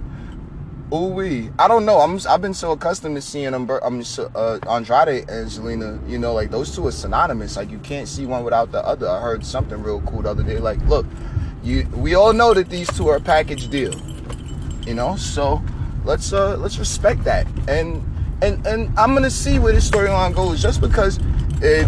[0.94, 1.50] Ooh wee.
[1.58, 2.00] I don't know.
[2.00, 4.04] I'm I've been so accustomed to seeing Umber, I'm
[4.36, 6.08] uh, Andrade and Zelina.
[6.08, 7.58] You know, like those two are synonymous.
[7.58, 9.08] Like you can't see one without the other.
[9.08, 10.60] I heard something real cool the other day.
[10.60, 11.08] Like, look,
[11.64, 13.94] you we all know that these two are a package deal.
[14.86, 15.64] You know, so
[16.04, 17.48] let's uh let's respect that.
[17.68, 18.04] And
[18.44, 21.20] and and I'm gonna see where this storyline goes, just because
[21.62, 21.88] it.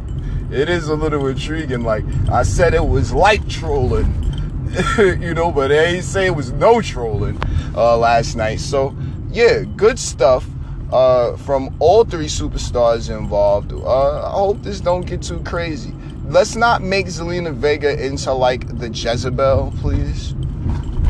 [0.50, 1.82] it is a little intriguing.
[1.82, 4.26] Like I said, it was like trolling
[4.98, 7.40] you know, but they ain't say it was no trolling
[7.74, 8.60] uh, last night.
[8.60, 8.96] So,
[9.30, 10.46] yeah, good stuff
[10.92, 13.72] uh, from all three superstars involved.
[13.72, 15.94] Uh, I hope this don't get too crazy.
[16.26, 20.32] Let's not make Zelina Vega into like the Jezebel, please.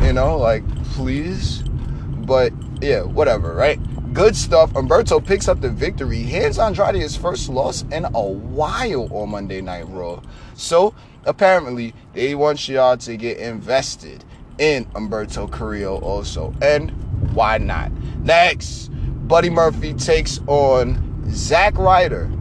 [0.01, 0.63] You know, like,
[0.93, 1.63] please.
[1.63, 3.79] But yeah, whatever, right?
[4.13, 4.75] Good stuff.
[4.75, 9.61] Umberto picks up the victory, hands Andrade his first loss in a while on Monday
[9.61, 10.21] Night Raw.
[10.55, 10.95] So
[11.25, 14.23] apparently they want y'all to get invested
[14.57, 16.53] in Umberto Carrillo also.
[16.61, 16.91] And
[17.33, 17.91] why not?
[18.19, 18.89] Next,
[19.27, 22.31] Buddy Murphy takes on Zack Ryder.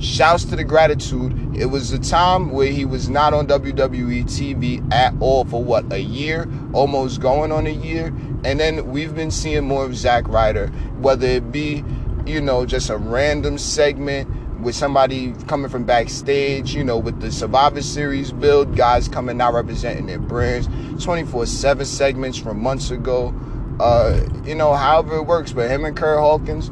[0.00, 1.56] Shouts to the gratitude.
[1.56, 5.92] It was a time where he was not on WWE TV at all for what,
[5.92, 6.48] a year?
[6.72, 8.06] Almost going on a year.
[8.44, 10.68] And then we've been seeing more of Zack Ryder,
[11.00, 11.84] whether it be,
[12.26, 14.30] you know, just a random segment
[14.60, 19.54] with somebody coming from backstage, you know, with the Survivor Series build, guys coming out
[19.54, 20.68] representing their brands,
[21.04, 23.34] 24 7 segments from months ago.
[23.80, 26.70] Uh, you know, however it works, but him and Kurt Hawkins,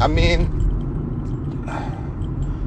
[0.00, 0.46] I mean,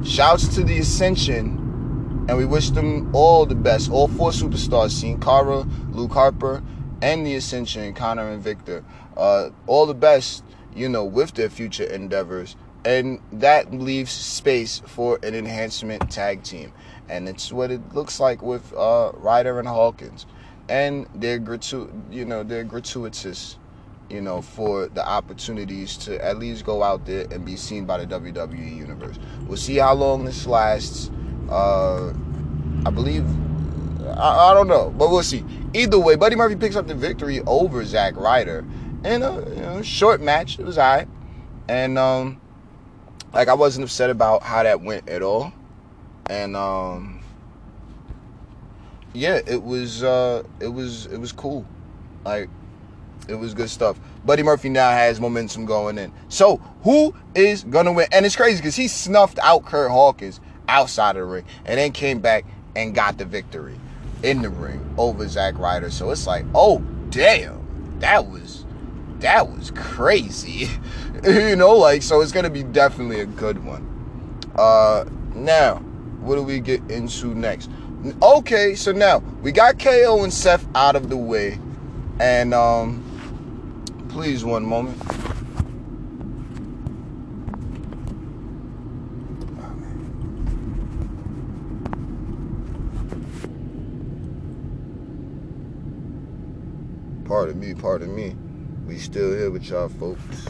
[0.03, 3.91] shouts to the Ascension, and we wish them all the best.
[3.91, 6.63] All four superstars, Sin Cara, Luke Harper,
[7.01, 8.83] and the Ascension, Connor and Victor.
[9.15, 10.43] Uh, all the best,
[10.75, 16.71] you know, with their future endeavors and that leaves space for an enhancement tag team
[17.09, 20.25] and it's what it looks like with uh, Ryder and Hawkins
[20.69, 23.57] and they're gratu- you know they're gratuitous
[24.09, 28.03] you know for the opportunities to at least go out there and be seen by
[28.03, 29.17] the WWE universe.
[29.47, 31.11] We'll see how long this lasts.
[31.49, 32.13] Uh,
[32.85, 33.25] I believe
[34.05, 35.43] I, I, don't know but we'll see.
[35.73, 38.65] Either way Buddy Murphy picks up the victory over Zack Ryder
[39.03, 40.59] in a you know, short match.
[40.59, 41.07] It was alright
[41.69, 42.41] and um
[43.31, 45.53] like I wasn't upset about how that went at all.
[46.25, 47.21] And um
[49.13, 51.65] yeah, it was uh it was it was cool.
[52.25, 52.49] Like
[53.29, 53.99] it was good stuff.
[54.25, 56.11] Buddy Murphy now has momentum going in.
[56.27, 58.07] So who is gonna win?
[58.11, 61.91] And it's crazy because he snuffed out Kurt Hawkins outside of the ring and then
[61.91, 63.79] came back and got the victory
[64.23, 65.91] in the ring over Zack Ryder.
[65.91, 68.65] So it's like, oh damn, that was
[69.19, 70.69] that was crazy.
[71.23, 73.85] you know, like so it's gonna be definitely a good one.
[74.55, 75.05] Uh
[75.35, 75.75] now,
[76.21, 77.69] what do we get into next?
[78.21, 81.59] Okay, so now we got KO and Seth out of the way.
[82.19, 83.03] And um
[84.09, 84.97] please one moment.
[97.25, 98.35] Pardon me, pardon me.
[98.87, 100.47] We still here with y'all folks.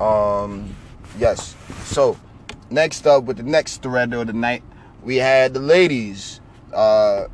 [0.00, 0.74] Um,
[1.18, 1.54] yes.
[1.84, 2.18] So,
[2.70, 4.62] next up with the next thread of the night,
[5.02, 6.40] we had the ladies
[6.72, 7.26] uh,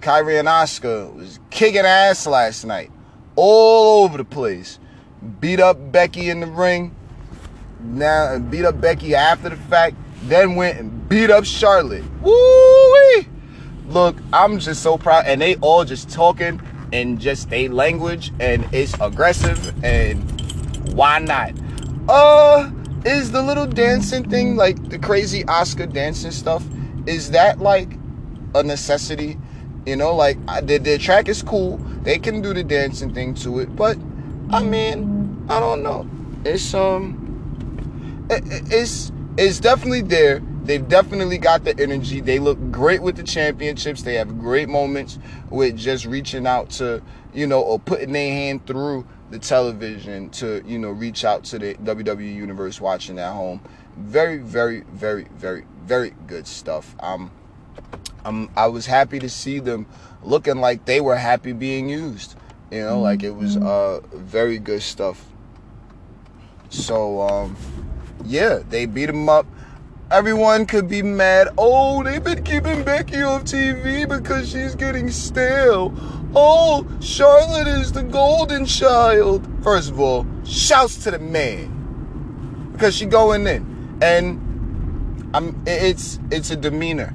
[0.00, 2.90] Kairi and Asuka was kicking ass last night,
[3.36, 4.78] all over the place.
[5.40, 6.94] Beat up Becky in the ring.
[7.80, 9.96] Now and beat up Becky after the fact.
[10.22, 12.04] Then went and beat up Charlotte.
[12.22, 13.24] Woo!
[13.88, 16.60] Look, I'm just so proud, and they all just talking
[16.92, 20.22] in just a language, and it's aggressive, and
[20.92, 21.52] why not?
[22.08, 22.70] Uh,
[23.04, 26.64] is the little dancing thing like the crazy Asuka dancing stuff?
[27.06, 27.98] Is that like
[28.54, 29.36] a necessity?
[29.86, 31.78] You know, like the, the track is cool.
[32.02, 33.96] They can do the dancing thing to it, but
[34.50, 36.08] I mean, I don't know.
[36.44, 40.40] It's um, it, it's it's definitely there.
[40.64, 42.20] They've definitely got the energy.
[42.20, 44.02] They look great with the championships.
[44.02, 45.18] They have great moments
[45.48, 47.02] with just reaching out to,
[47.32, 51.58] you know, or putting their hand through the television to, you know, reach out to
[51.58, 53.60] the WWE universe watching at home.
[53.96, 56.94] Very, very, very, very, very good stuff.
[57.00, 57.30] Um,
[58.24, 59.86] I'm, I was happy to see them
[60.22, 62.36] looking like they were happy being used.
[62.70, 65.24] You know, like it was uh, very good stuff.
[66.68, 67.56] So, um,
[68.24, 69.46] yeah, they beat him up.
[70.10, 71.48] Everyone could be mad.
[71.58, 75.92] Oh, they've been keeping Becky off TV because she's getting stale.
[76.34, 79.46] Oh, Charlotte is the golden child.
[79.62, 85.60] First of all, shouts to the man because she going in, and I'm.
[85.66, 87.14] It's it's a demeanor.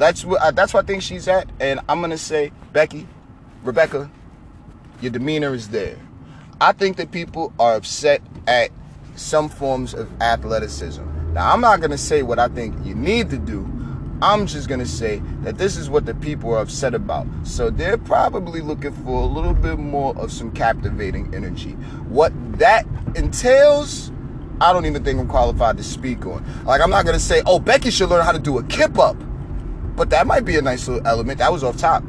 [0.00, 3.06] That's what uh, that's what I think she's at, and I'm gonna say, Becky,
[3.62, 4.10] Rebecca,
[5.02, 5.98] your demeanor is there.
[6.58, 8.70] I think that people are upset at
[9.16, 11.02] some forms of athleticism.
[11.34, 13.70] Now, I'm not to say what I think you need to do.
[14.22, 17.26] I'm just to say that this is what the people are upset about.
[17.44, 21.72] So they're probably looking for a little bit more of some captivating energy.
[22.08, 22.86] What that
[23.16, 24.12] entails,
[24.62, 26.42] I don't even think I'm qualified to speak on.
[26.64, 29.16] Like, I'm not to say, oh, Becky should learn how to do a kip up.
[29.96, 31.38] But that might be a nice little element.
[31.38, 32.02] That was off top.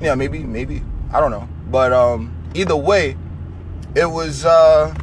[0.00, 0.82] Yeah, maybe, maybe.
[1.12, 1.48] I don't know.
[1.70, 3.16] But um, either way,
[3.94, 4.94] it was uh,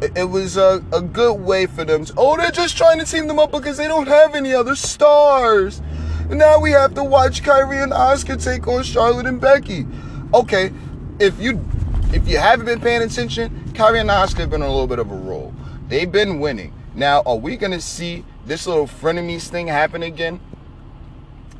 [0.00, 2.04] it, was a, a good way for them.
[2.04, 4.74] To, oh, they're just trying to team them up because they don't have any other
[4.74, 5.82] stars.
[6.28, 9.86] And now we have to watch Kairi and Asuka take on Charlotte and Becky.
[10.32, 10.72] Okay,
[11.18, 11.64] if you
[12.12, 14.98] if you haven't been paying attention, Kairi and Asuka have been on a little bit
[14.98, 15.52] of a roll.
[15.88, 16.72] They've been winning.
[16.94, 20.40] Now, are we gonna see this little frenemies thing happen again?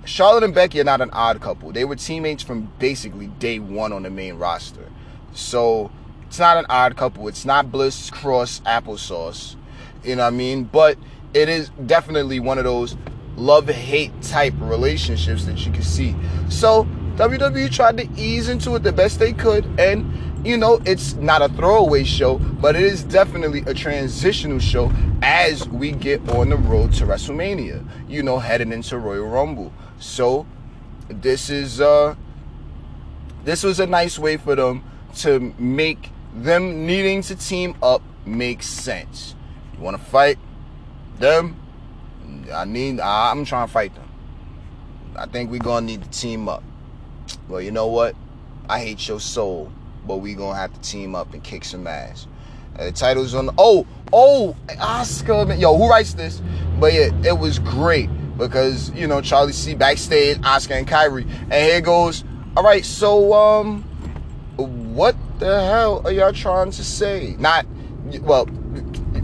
[0.05, 1.71] Charlotte and Becky are not an odd couple.
[1.71, 4.89] They were teammates from basically day one on the main roster.
[5.33, 5.93] So
[6.27, 7.29] it's not an odd couple.
[7.29, 9.55] It's not Bliss Cross applesauce.
[10.03, 10.65] You know what I mean?
[10.65, 10.99] But
[11.33, 12.97] it is definitely one of those
[13.37, 16.17] love hate type relationships that you can see.
[16.49, 16.89] So
[17.19, 19.65] WWE tried to ease into it the best they could.
[19.79, 20.13] And,
[20.45, 25.69] you know, it's not a throwaway show, but it is definitely a transitional show as
[25.69, 29.73] we get on the road to WrestleMania, you know, heading into Royal Rumble.
[29.99, 30.47] So
[31.09, 32.15] this is uh
[33.45, 34.85] this was a nice way for them
[35.17, 39.35] to make them needing to team up make sense.
[39.75, 40.39] You want to fight
[41.19, 41.57] them?
[42.53, 43.01] I need.
[43.01, 44.09] I'm trying to fight them.
[45.17, 46.63] I think we're gonna need to team up.
[47.49, 48.15] Well, you know what?
[48.69, 49.73] I hate your soul,
[50.07, 52.27] but we gonna have to team up and kick some ass.
[52.77, 53.47] The title's on.
[53.47, 55.59] The, oh, oh, Asuka.
[55.61, 56.41] Yo, who writes this?
[56.79, 61.53] But yeah, it was great because you know Charlie C backstage, Asuka and Kairi, and
[61.53, 62.25] here goes.
[62.57, 63.83] All right, so um,
[64.57, 67.37] what the hell are y'all trying to say?
[67.39, 67.67] Not
[68.23, 68.49] well,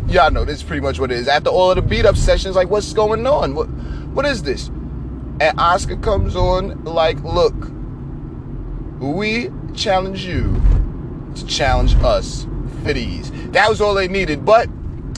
[0.09, 1.29] y'all know this is pretty much what it is.
[1.29, 3.55] After all of the beat up sessions, like what's going on?
[3.55, 4.69] What what is this?
[4.69, 7.55] And Asuka comes on like, look,
[9.01, 10.61] we challenge you
[11.35, 12.47] to challenge us
[12.83, 12.93] for.
[13.53, 14.69] That was all they needed, but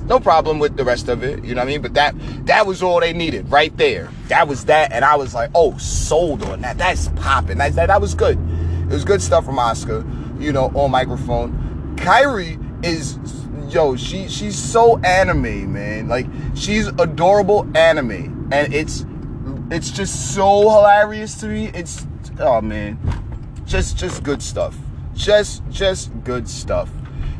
[0.04, 1.82] no problem with the rest of it, you know what I mean?
[1.82, 2.14] But that
[2.46, 4.11] that was all they needed right there.
[4.28, 6.78] That was that, and I was like, oh, sold on that.
[6.78, 7.59] That's popping.
[7.59, 8.38] That, that, that was good.
[8.82, 10.40] It was good stuff from Asuka.
[10.40, 11.96] you know, on microphone.
[11.96, 13.18] Kairi is
[13.68, 16.09] yo, she she's so anime, man.
[16.09, 18.48] Like she's adorable anime.
[18.50, 19.04] And it's
[19.70, 21.70] it's just so hilarious to me.
[21.74, 22.06] It's
[22.40, 22.98] oh man.
[23.68, 24.76] Just just good stuff.
[25.14, 26.90] Just just good stuff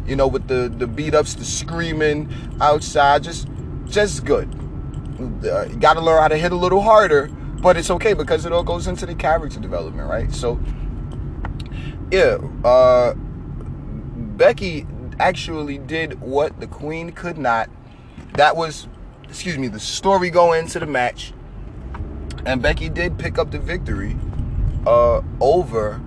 [0.09, 3.47] you know, with the the beat ups, the screaming outside, just
[3.87, 4.49] just good.
[5.45, 7.29] Uh, you got to learn how to hit a little harder,
[7.61, 10.33] but it's okay because it all goes into the character development, right?
[10.33, 10.59] So,
[12.11, 14.87] yeah, uh, Becky
[15.19, 17.69] actually did what the Queen could not.
[18.35, 18.89] That was,
[19.25, 21.35] excuse me, the story going into the match,
[22.47, 24.17] and Becky did pick up the victory
[24.87, 26.01] uh, over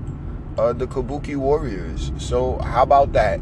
[0.58, 2.12] uh, the Kabuki Warriors.
[2.18, 3.40] So, how about that?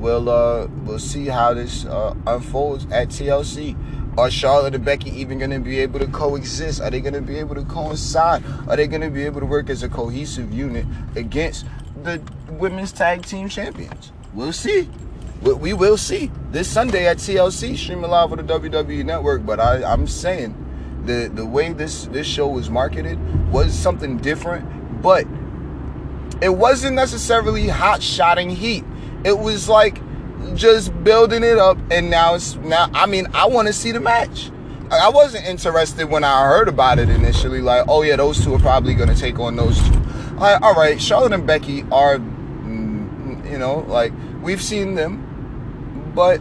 [0.00, 3.76] we'll uh, we'll see how this uh, unfolds at TLC.
[4.18, 6.80] Are Charlotte and Becky even going to be able to coexist?
[6.80, 8.42] Are they going to be able to coincide?
[8.66, 10.84] Are they going to be able to work as a cohesive unit
[11.14, 11.64] against
[12.02, 14.10] the women's tag team champions?
[14.34, 14.88] We'll see.
[15.42, 19.46] We will see this Sunday at TLC, streaming live on the WWE Network.
[19.46, 20.56] But I, I'm saying
[21.04, 23.18] the the way this this show was marketed
[23.50, 25.24] was something different, but
[26.42, 28.84] it wasn't necessarily hot shotting heat.
[29.24, 30.00] It was like
[30.54, 32.90] just building it up, and now it's now.
[32.94, 34.50] I mean, I want to see the match.
[34.90, 37.60] I wasn't interested when I heard about it initially.
[37.60, 40.00] Like, oh yeah, those two are probably to take on those two.
[40.36, 44.12] Like, all right, Charlotte and Becky are, mm, you know, like
[44.42, 45.26] we've seen them
[46.14, 46.40] but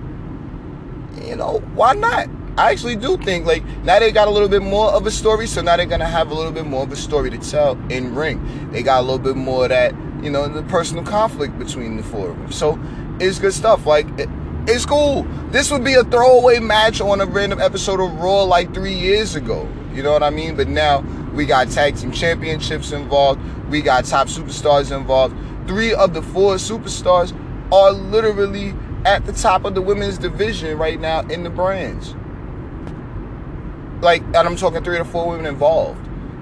[1.25, 2.27] you know, why not?
[2.59, 5.47] I actually do think like now they got a little bit more of a story,
[5.47, 8.13] so now they're gonna have a little bit more of a story to tell in
[8.13, 8.69] ring.
[8.73, 12.03] They got a little bit more of that, you know, the personal conflict between the
[12.03, 12.51] four of them.
[12.51, 12.77] So
[13.21, 13.85] it's good stuff.
[13.85, 14.27] Like it,
[14.67, 15.23] it's cool.
[15.51, 19.35] This would be a throwaway match on a random episode of Raw like three years
[19.35, 19.65] ago.
[19.93, 20.57] You know what I mean?
[20.57, 20.99] But now
[21.33, 23.39] we got tag team championships involved.
[23.69, 25.33] We got top superstars involved.
[25.65, 27.31] Three of the four superstars
[27.71, 28.73] are literally
[29.05, 32.15] at the top of the women's division right now in the brands.
[34.01, 35.99] Like, and I'm talking three or four women involved.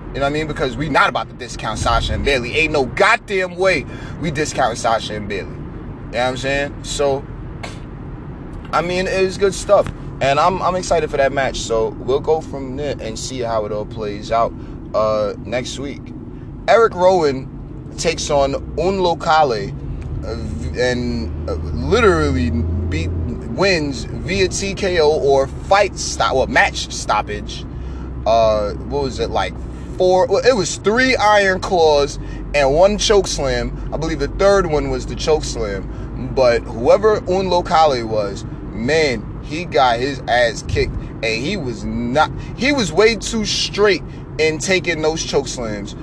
[0.08, 0.48] You know what I mean?
[0.48, 2.56] Because we not about to discount Sasha and Bayley.
[2.56, 3.86] Ain't no goddamn way
[4.22, 5.50] we discount Sasha and Bayley.
[5.50, 6.84] You know what I'm saying?
[6.84, 7.26] So,
[8.72, 9.88] I mean, it's good stuff.
[10.22, 11.58] And I'm, I'm excited for that match.
[11.60, 14.54] So we'll go from there and see how it all plays out
[14.96, 16.02] uh, next week.
[16.68, 19.74] Erick Rowan takes on Un Locale
[20.24, 22.50] and uh, literally
[22.90, 23.10] beat
[23.58, 27.66] wins via TKO or fight stop or match stoppage.
[28.26, 29.54] Uh, what was it like?
[29.98, 30.28] Four.
[30.28, 32.20] Well, it was three iron claws
[32.54, 33.90] and one choke slam.
[33.94, 36.34] I believe the third one was the choke slam.
[36.36, 42.32] But whoever Un Locale was, man, he got his ass kicked, and he was not.
[42.56, 44.04] He was way too straight
[44.38, 45.96] in taking those choke slams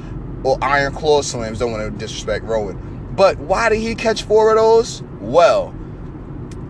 [0.42, 1.60] or iron claw slams.
[1.60, 5.02] Don't want to disrespect Rowan but why did he catch four of those?
[5.20, 5.74] Well,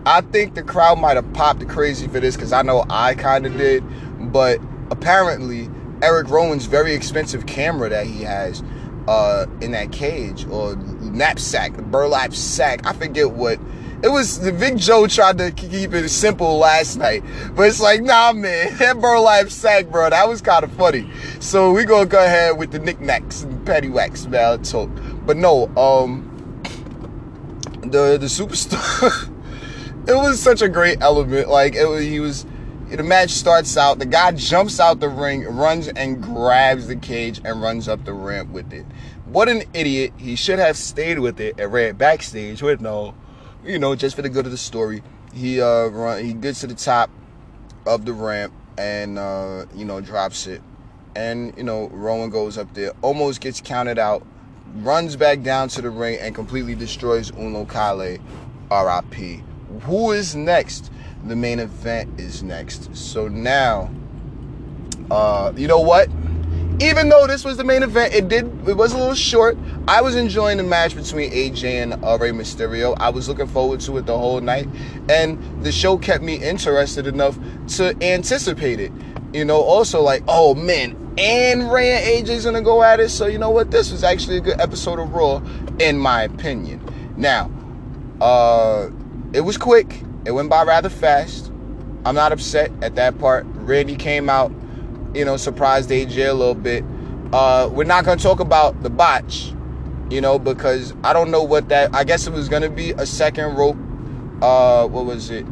[0.05, 3.45] I think the crowd might have popped crazy for this because I know I kind
[3.45, 3.83] of did.
[4.31, 4.59] But
[4.91, 5.69] apparently,
[6.01, 8.63] Erick Rowan's very expensive camera that he has
[9.07, 12.85] uh, in that cage or knapsack, the burlap sack.
[12.85, 13.59] I forget what.
[14.03, 17.23] It was the Big Joe tried to keep it simple last night,
[17.55, 21.09] but it's like, nah, man, that burlap sack, bro, that was kind of funny.
[21.39, 24.61] So we gonna go ahead with the knickknacks and paddywhacks, man.
[24.61, 24.91] Talk,
[25.25, 26.61] but no, um,
[27.81, 29.31] the the superstar.
[30.07, 31.49] it was such a great element.
[31.49, 32.45] Like it was, he was.
[32.89, 33.97] The match starts out.
[33.97, 38.13] The guy jumps out the ring, runs and grabs the cage and runs up the
[38.13, 38.85] ramp with it.
[39.25, 40.13] What an idiot!
[40.17, 43.15] He should have stayed with it and ran backstage with no,
[43.63, 45.01] you know, just for the good of the story.
[45.33, 46.23] He uh run.
[46.23, 47.09] He gets to the top
[47.85, 50.61] of the ramp and uh, you know drops it,
[51.15, 54.25] and you know Rowan goes up there, almost gets counted out
[54.77, 58.19] runs back down to the ring and completely destroys Un Locale,
[58.69, 59.41] RIP.
[59.81, 60.91] Who is next?
[61.25, 62.95] The main event is next.
[62.95, 63.91] So now,
[65.09, 66.09] uh, you know what?
[66.81, 69.57] Even though this was the main event, it did it was a little short.
[69.87, 72.97] I was enjoying the match between AJ and uh, Rey Mysterio.
[72.99, 74.67] I was looking forward to it the whole night,
[75.09, 77.39] and the show kept me interested enough
[77.77, 78.91] to anticipate it.
[79.33, 83.09] You know, also like, oh man, and Rey and AJ's gonna go at it.
[83.09, 83.71] So you know what?
[83.71, 85.41] This was actually a good episode of Raw,
[85.79, 86.83] in my opinion.
[87.15, 87.49] Now,
[88.19, 88.89] uh,
[89.35, 90.01] it was quick.
[90.25, 91.51] It went by rather fast.
[92.05, 93.45] I'm not upset at that part.
[93.47, 94.51] Randy came out,
[95.13, 96.85] you know, surprised AJ a little bit.
[97.33, 99.53] Uh, we're not gonna talk about the botch,
[100.09, 101.93] you know, because I don't know what that.
[101.93, 103.77] I guess it was gonna be a second rope.
[104.41, 105.45] Uh, what was it?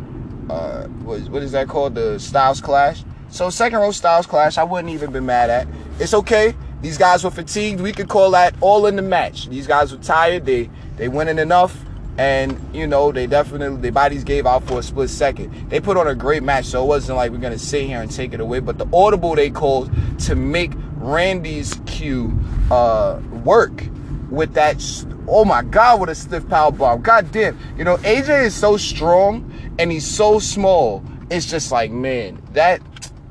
[0.49, 1.95] Uh, what is, what is that called?
[1.95, 3.03] The Styles Clash.
[3.33, 5.67] So second row styles clash, I wouldn't even been mad at.
[5.99, 6.55] It's okay.
[6.81, 7.81] These guys were fatigued.
[7.81, 9.49] We could call that all in the match.
[9.49, 10.45] These guys were tired.
[10.45, 11.83] They they went in enough,
[12.17, 15.69] and you know they definitely their bodies gave out for a split second.
[15.69, 18.11] They put on a great match, so it wasn't like we're gonna sit here and
[18.11, 18.59] take it away.
[18.59, 22.37] But the audible they called to make Randy's cue
[22.69, 23.83] uh, work
[24.29, 24.83] with that.
[25.27, 27.01] Oh my God, what a stiff power bomb!
[27.01, 31.03] God damn, you know AJ is so strong and he's so small.
[31.29, 32.81] It's just like man, that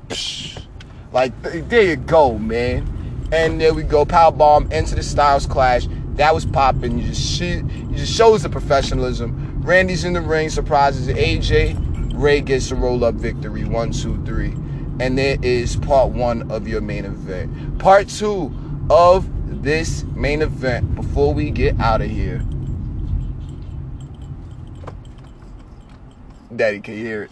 [1.12, 2.88] like, there you go, man.
[3.32, 5.86] And there we go, power bomb into the Styles Clash.
[6.16, 6.98] That was popping.
[6.98, 9.62] You just you just shows the professionalism.
[9.62, 12.12] Randy's in the ring, surprises AJ.
[12.14, 13.64] Rey gets a roll up victory.
[13.64, 14.54] One, two, three.
[15.00, 17.78] And there is part one of your main event.
[17.78, 18.54] Part two
[18.90, 19.28] of
[19.62, 22.42] this main event before we get out of here.
[26.54, 27.30] Daddy, can hear it?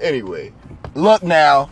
[0.00, 0.52] Anyway,
[0.94, 1.68] look now,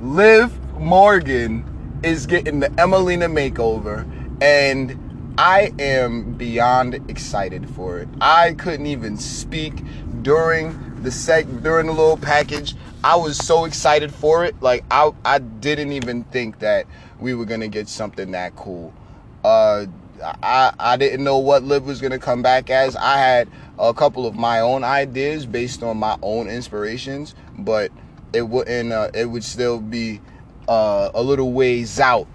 [0.00, 1.64] Liv Morgan
[2.02, 4.04] is getting the Emmalina makeover,
[4.42, 4.98] and
[5.36, 8.08] I am beyond excited for it.
[8.20, 9.82] I couldn't even speak
[10.22, 12.76] during the sec during the little package.
[13.02, 14.54] I was so excited for it.
[14.62, 16.86] Like I I didn't even think that
[17.18, 18.94] we were gonna get something that cool.
[19.42, 19.86] Uh
[20.22, 22.94] I I didn't know what Liv was gonna come back as.
[22.94, 27.90] I had a couple of my own ideas based on my own inspirations, but
[28.32, 30.20] it wouldn't uh, it would still be
[30.68, 32.28] uh, a little ways out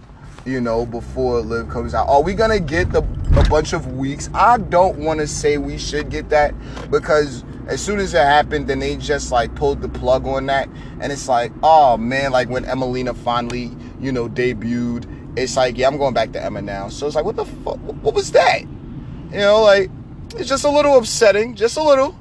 [0.45, 2.07] you know, before Liv comes out.
[2.07, 2.99] Are we gonna get the
[3.37, 4.29] a bunch of weeks?
[4.33, 6.53] I don't want to say we should get that
[6.89, 10.67] because as soon as it happened, then they just like pulled the plug on that,
[10.99, 15.87] and it's like, oh man, like when Emmalina finally, you know, debuted, it's like, yeah,
[15.87, 16.89] I'm going back to Emma now.
[16.89, 17.77] So it's like, what the fuck?
[17.77, 18.61] What was that?
[18.61, 19.91] You know, like
[20.35, 22.17] it's just a little upsetting, just a little.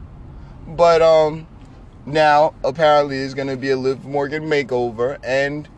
[0.67, 1.47] But um,
[2.05, 5.69] now apparently it's gonna be a Liv Morgan makeover, and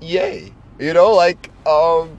[0.00, 2.18] yay, you know, like um,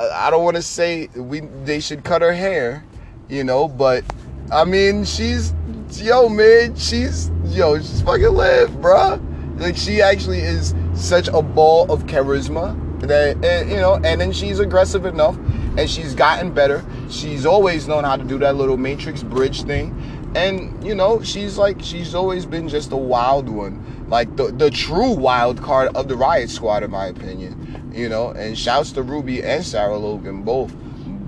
[0.00, 2.84] I don't want to say we they should cut her hair,
[3.28, 4.04] you know, but
[4.52, 5.54] I mean she's
[5.90, 9.20] yo man, she's yo she's fucking live, bruh.
[9.60, 14.32] Like she actually is such a ball of charisma that and, you know, and then
[14.32, 15.36] she's aggressive enough,
[15.76, 16.84] and she's gotten better.
[17.10, 19.97] She's always known how to do that little matrix bridge thing,
[20.38, 24.70] and you know she's like she's always been just a wild one, like the the
[24.70, 29.02] true wild card of the Riot Squad, in my opinion you know, and shouts to
[29.02, 30.72] Ruby and Sarah Logan both.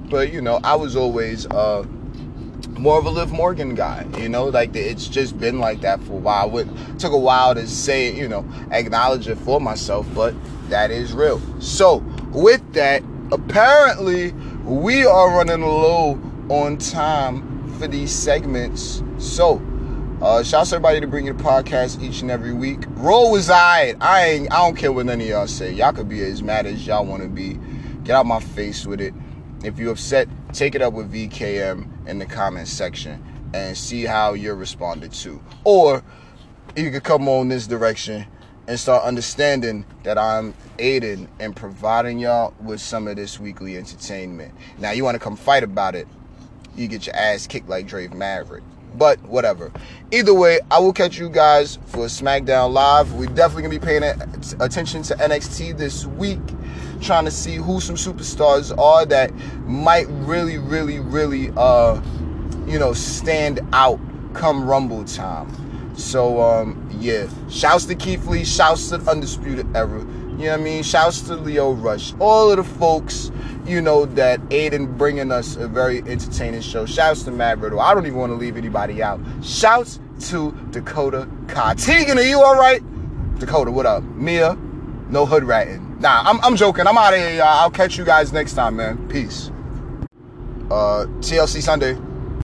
[0.09, 1.85] But you know, I was always uh,
[2.71, 6.15] more of a Liv Morgan guy, you know, like it's just been like that for
[6.15, 6.57] a while.
[6.59, 10.35] It took a while to say it, you know, acknowledge it for myself, but
[10.69, 11.41] that is real.
[11.61, 11.99] So
[12.33, 13.03] with that,
[13.33, 14.33] apparently
[14.65, 17.50] we are running low on time
[17.81, 19.03] for these segments.
[19.16, 19.61] So
[20.20, 22.81] uh, to everybody to bring you the podcast each and every week.
[22.91, 23.95] Roll was I.
[24.03, 24.53] I ain't.
[24.53, 25.72] I don't care what none of y'all say.
[25.72, 27.59] Y'all could be as mad as y'all want to be.
[28.05, 29.14] Get out my face with it.
[29.64, 33.24] If you're upset, take it up with VKM in the comments section
[33.55, 35.43] and see how you're responded to.
[35.64, 36.05] Or
[36.76, 38.26] you could come on this direction
[38.68, 44.55] and start understanding that I'm aiding and providing y'all with some of this weekly entertainment.
[44.78, 46.07] Now you want to come fight about it,
[46.81, 48.64] you get your ass kicked like Drake Maverick.
[48.97, 49.70] But whatever.
[50.11, 53.12] Either way, I will catch you guys for SmackDown Live.
[53.12, 54.03] We're definitely gonna be paying
[54.59, 56.41] attention to NXT this week,
[57.01, 59.33] trying to see who some superstars are that
[59.64, 62.01] might really, really, really, uh,
[62.66, 64.01] you know, stand out
[64.35, 65.95] come Rumble time.
[65.97, 70.05] So um, yeah, shouts to Keith Lee, shouts to Undisputed Era.
[70.41, 70.82] You know what I mean?
[70.82, 73.30] Shouts to Lio Rush, all of the folks
[73.70, 76.86] you know, that Aiden bringing us a very entertaining show.
[76.86, 77.80] Shouts to Matt Riddle.
[77.80, 79.20] I don't even want to leave anybody out.
[79.43, 81.74] Shouts to Dakota Kai.
[81.74, 82.82] Tegan, are you all right?
[83.38, 84.03] Dakota, what up?
[84.03, 84.55] Mia,
[85.09, 86.01] no hood ratting.
[86.01, 86.86] Nah, I'm, I'm joking.
[86.86, 87.47] I'm out of here, y'all.
[87.47, 89.09] I'll catch you guys next time, man.
[89.09, 89.51] Peace.
[90.70, 91.97] Uh, TLC Sunday.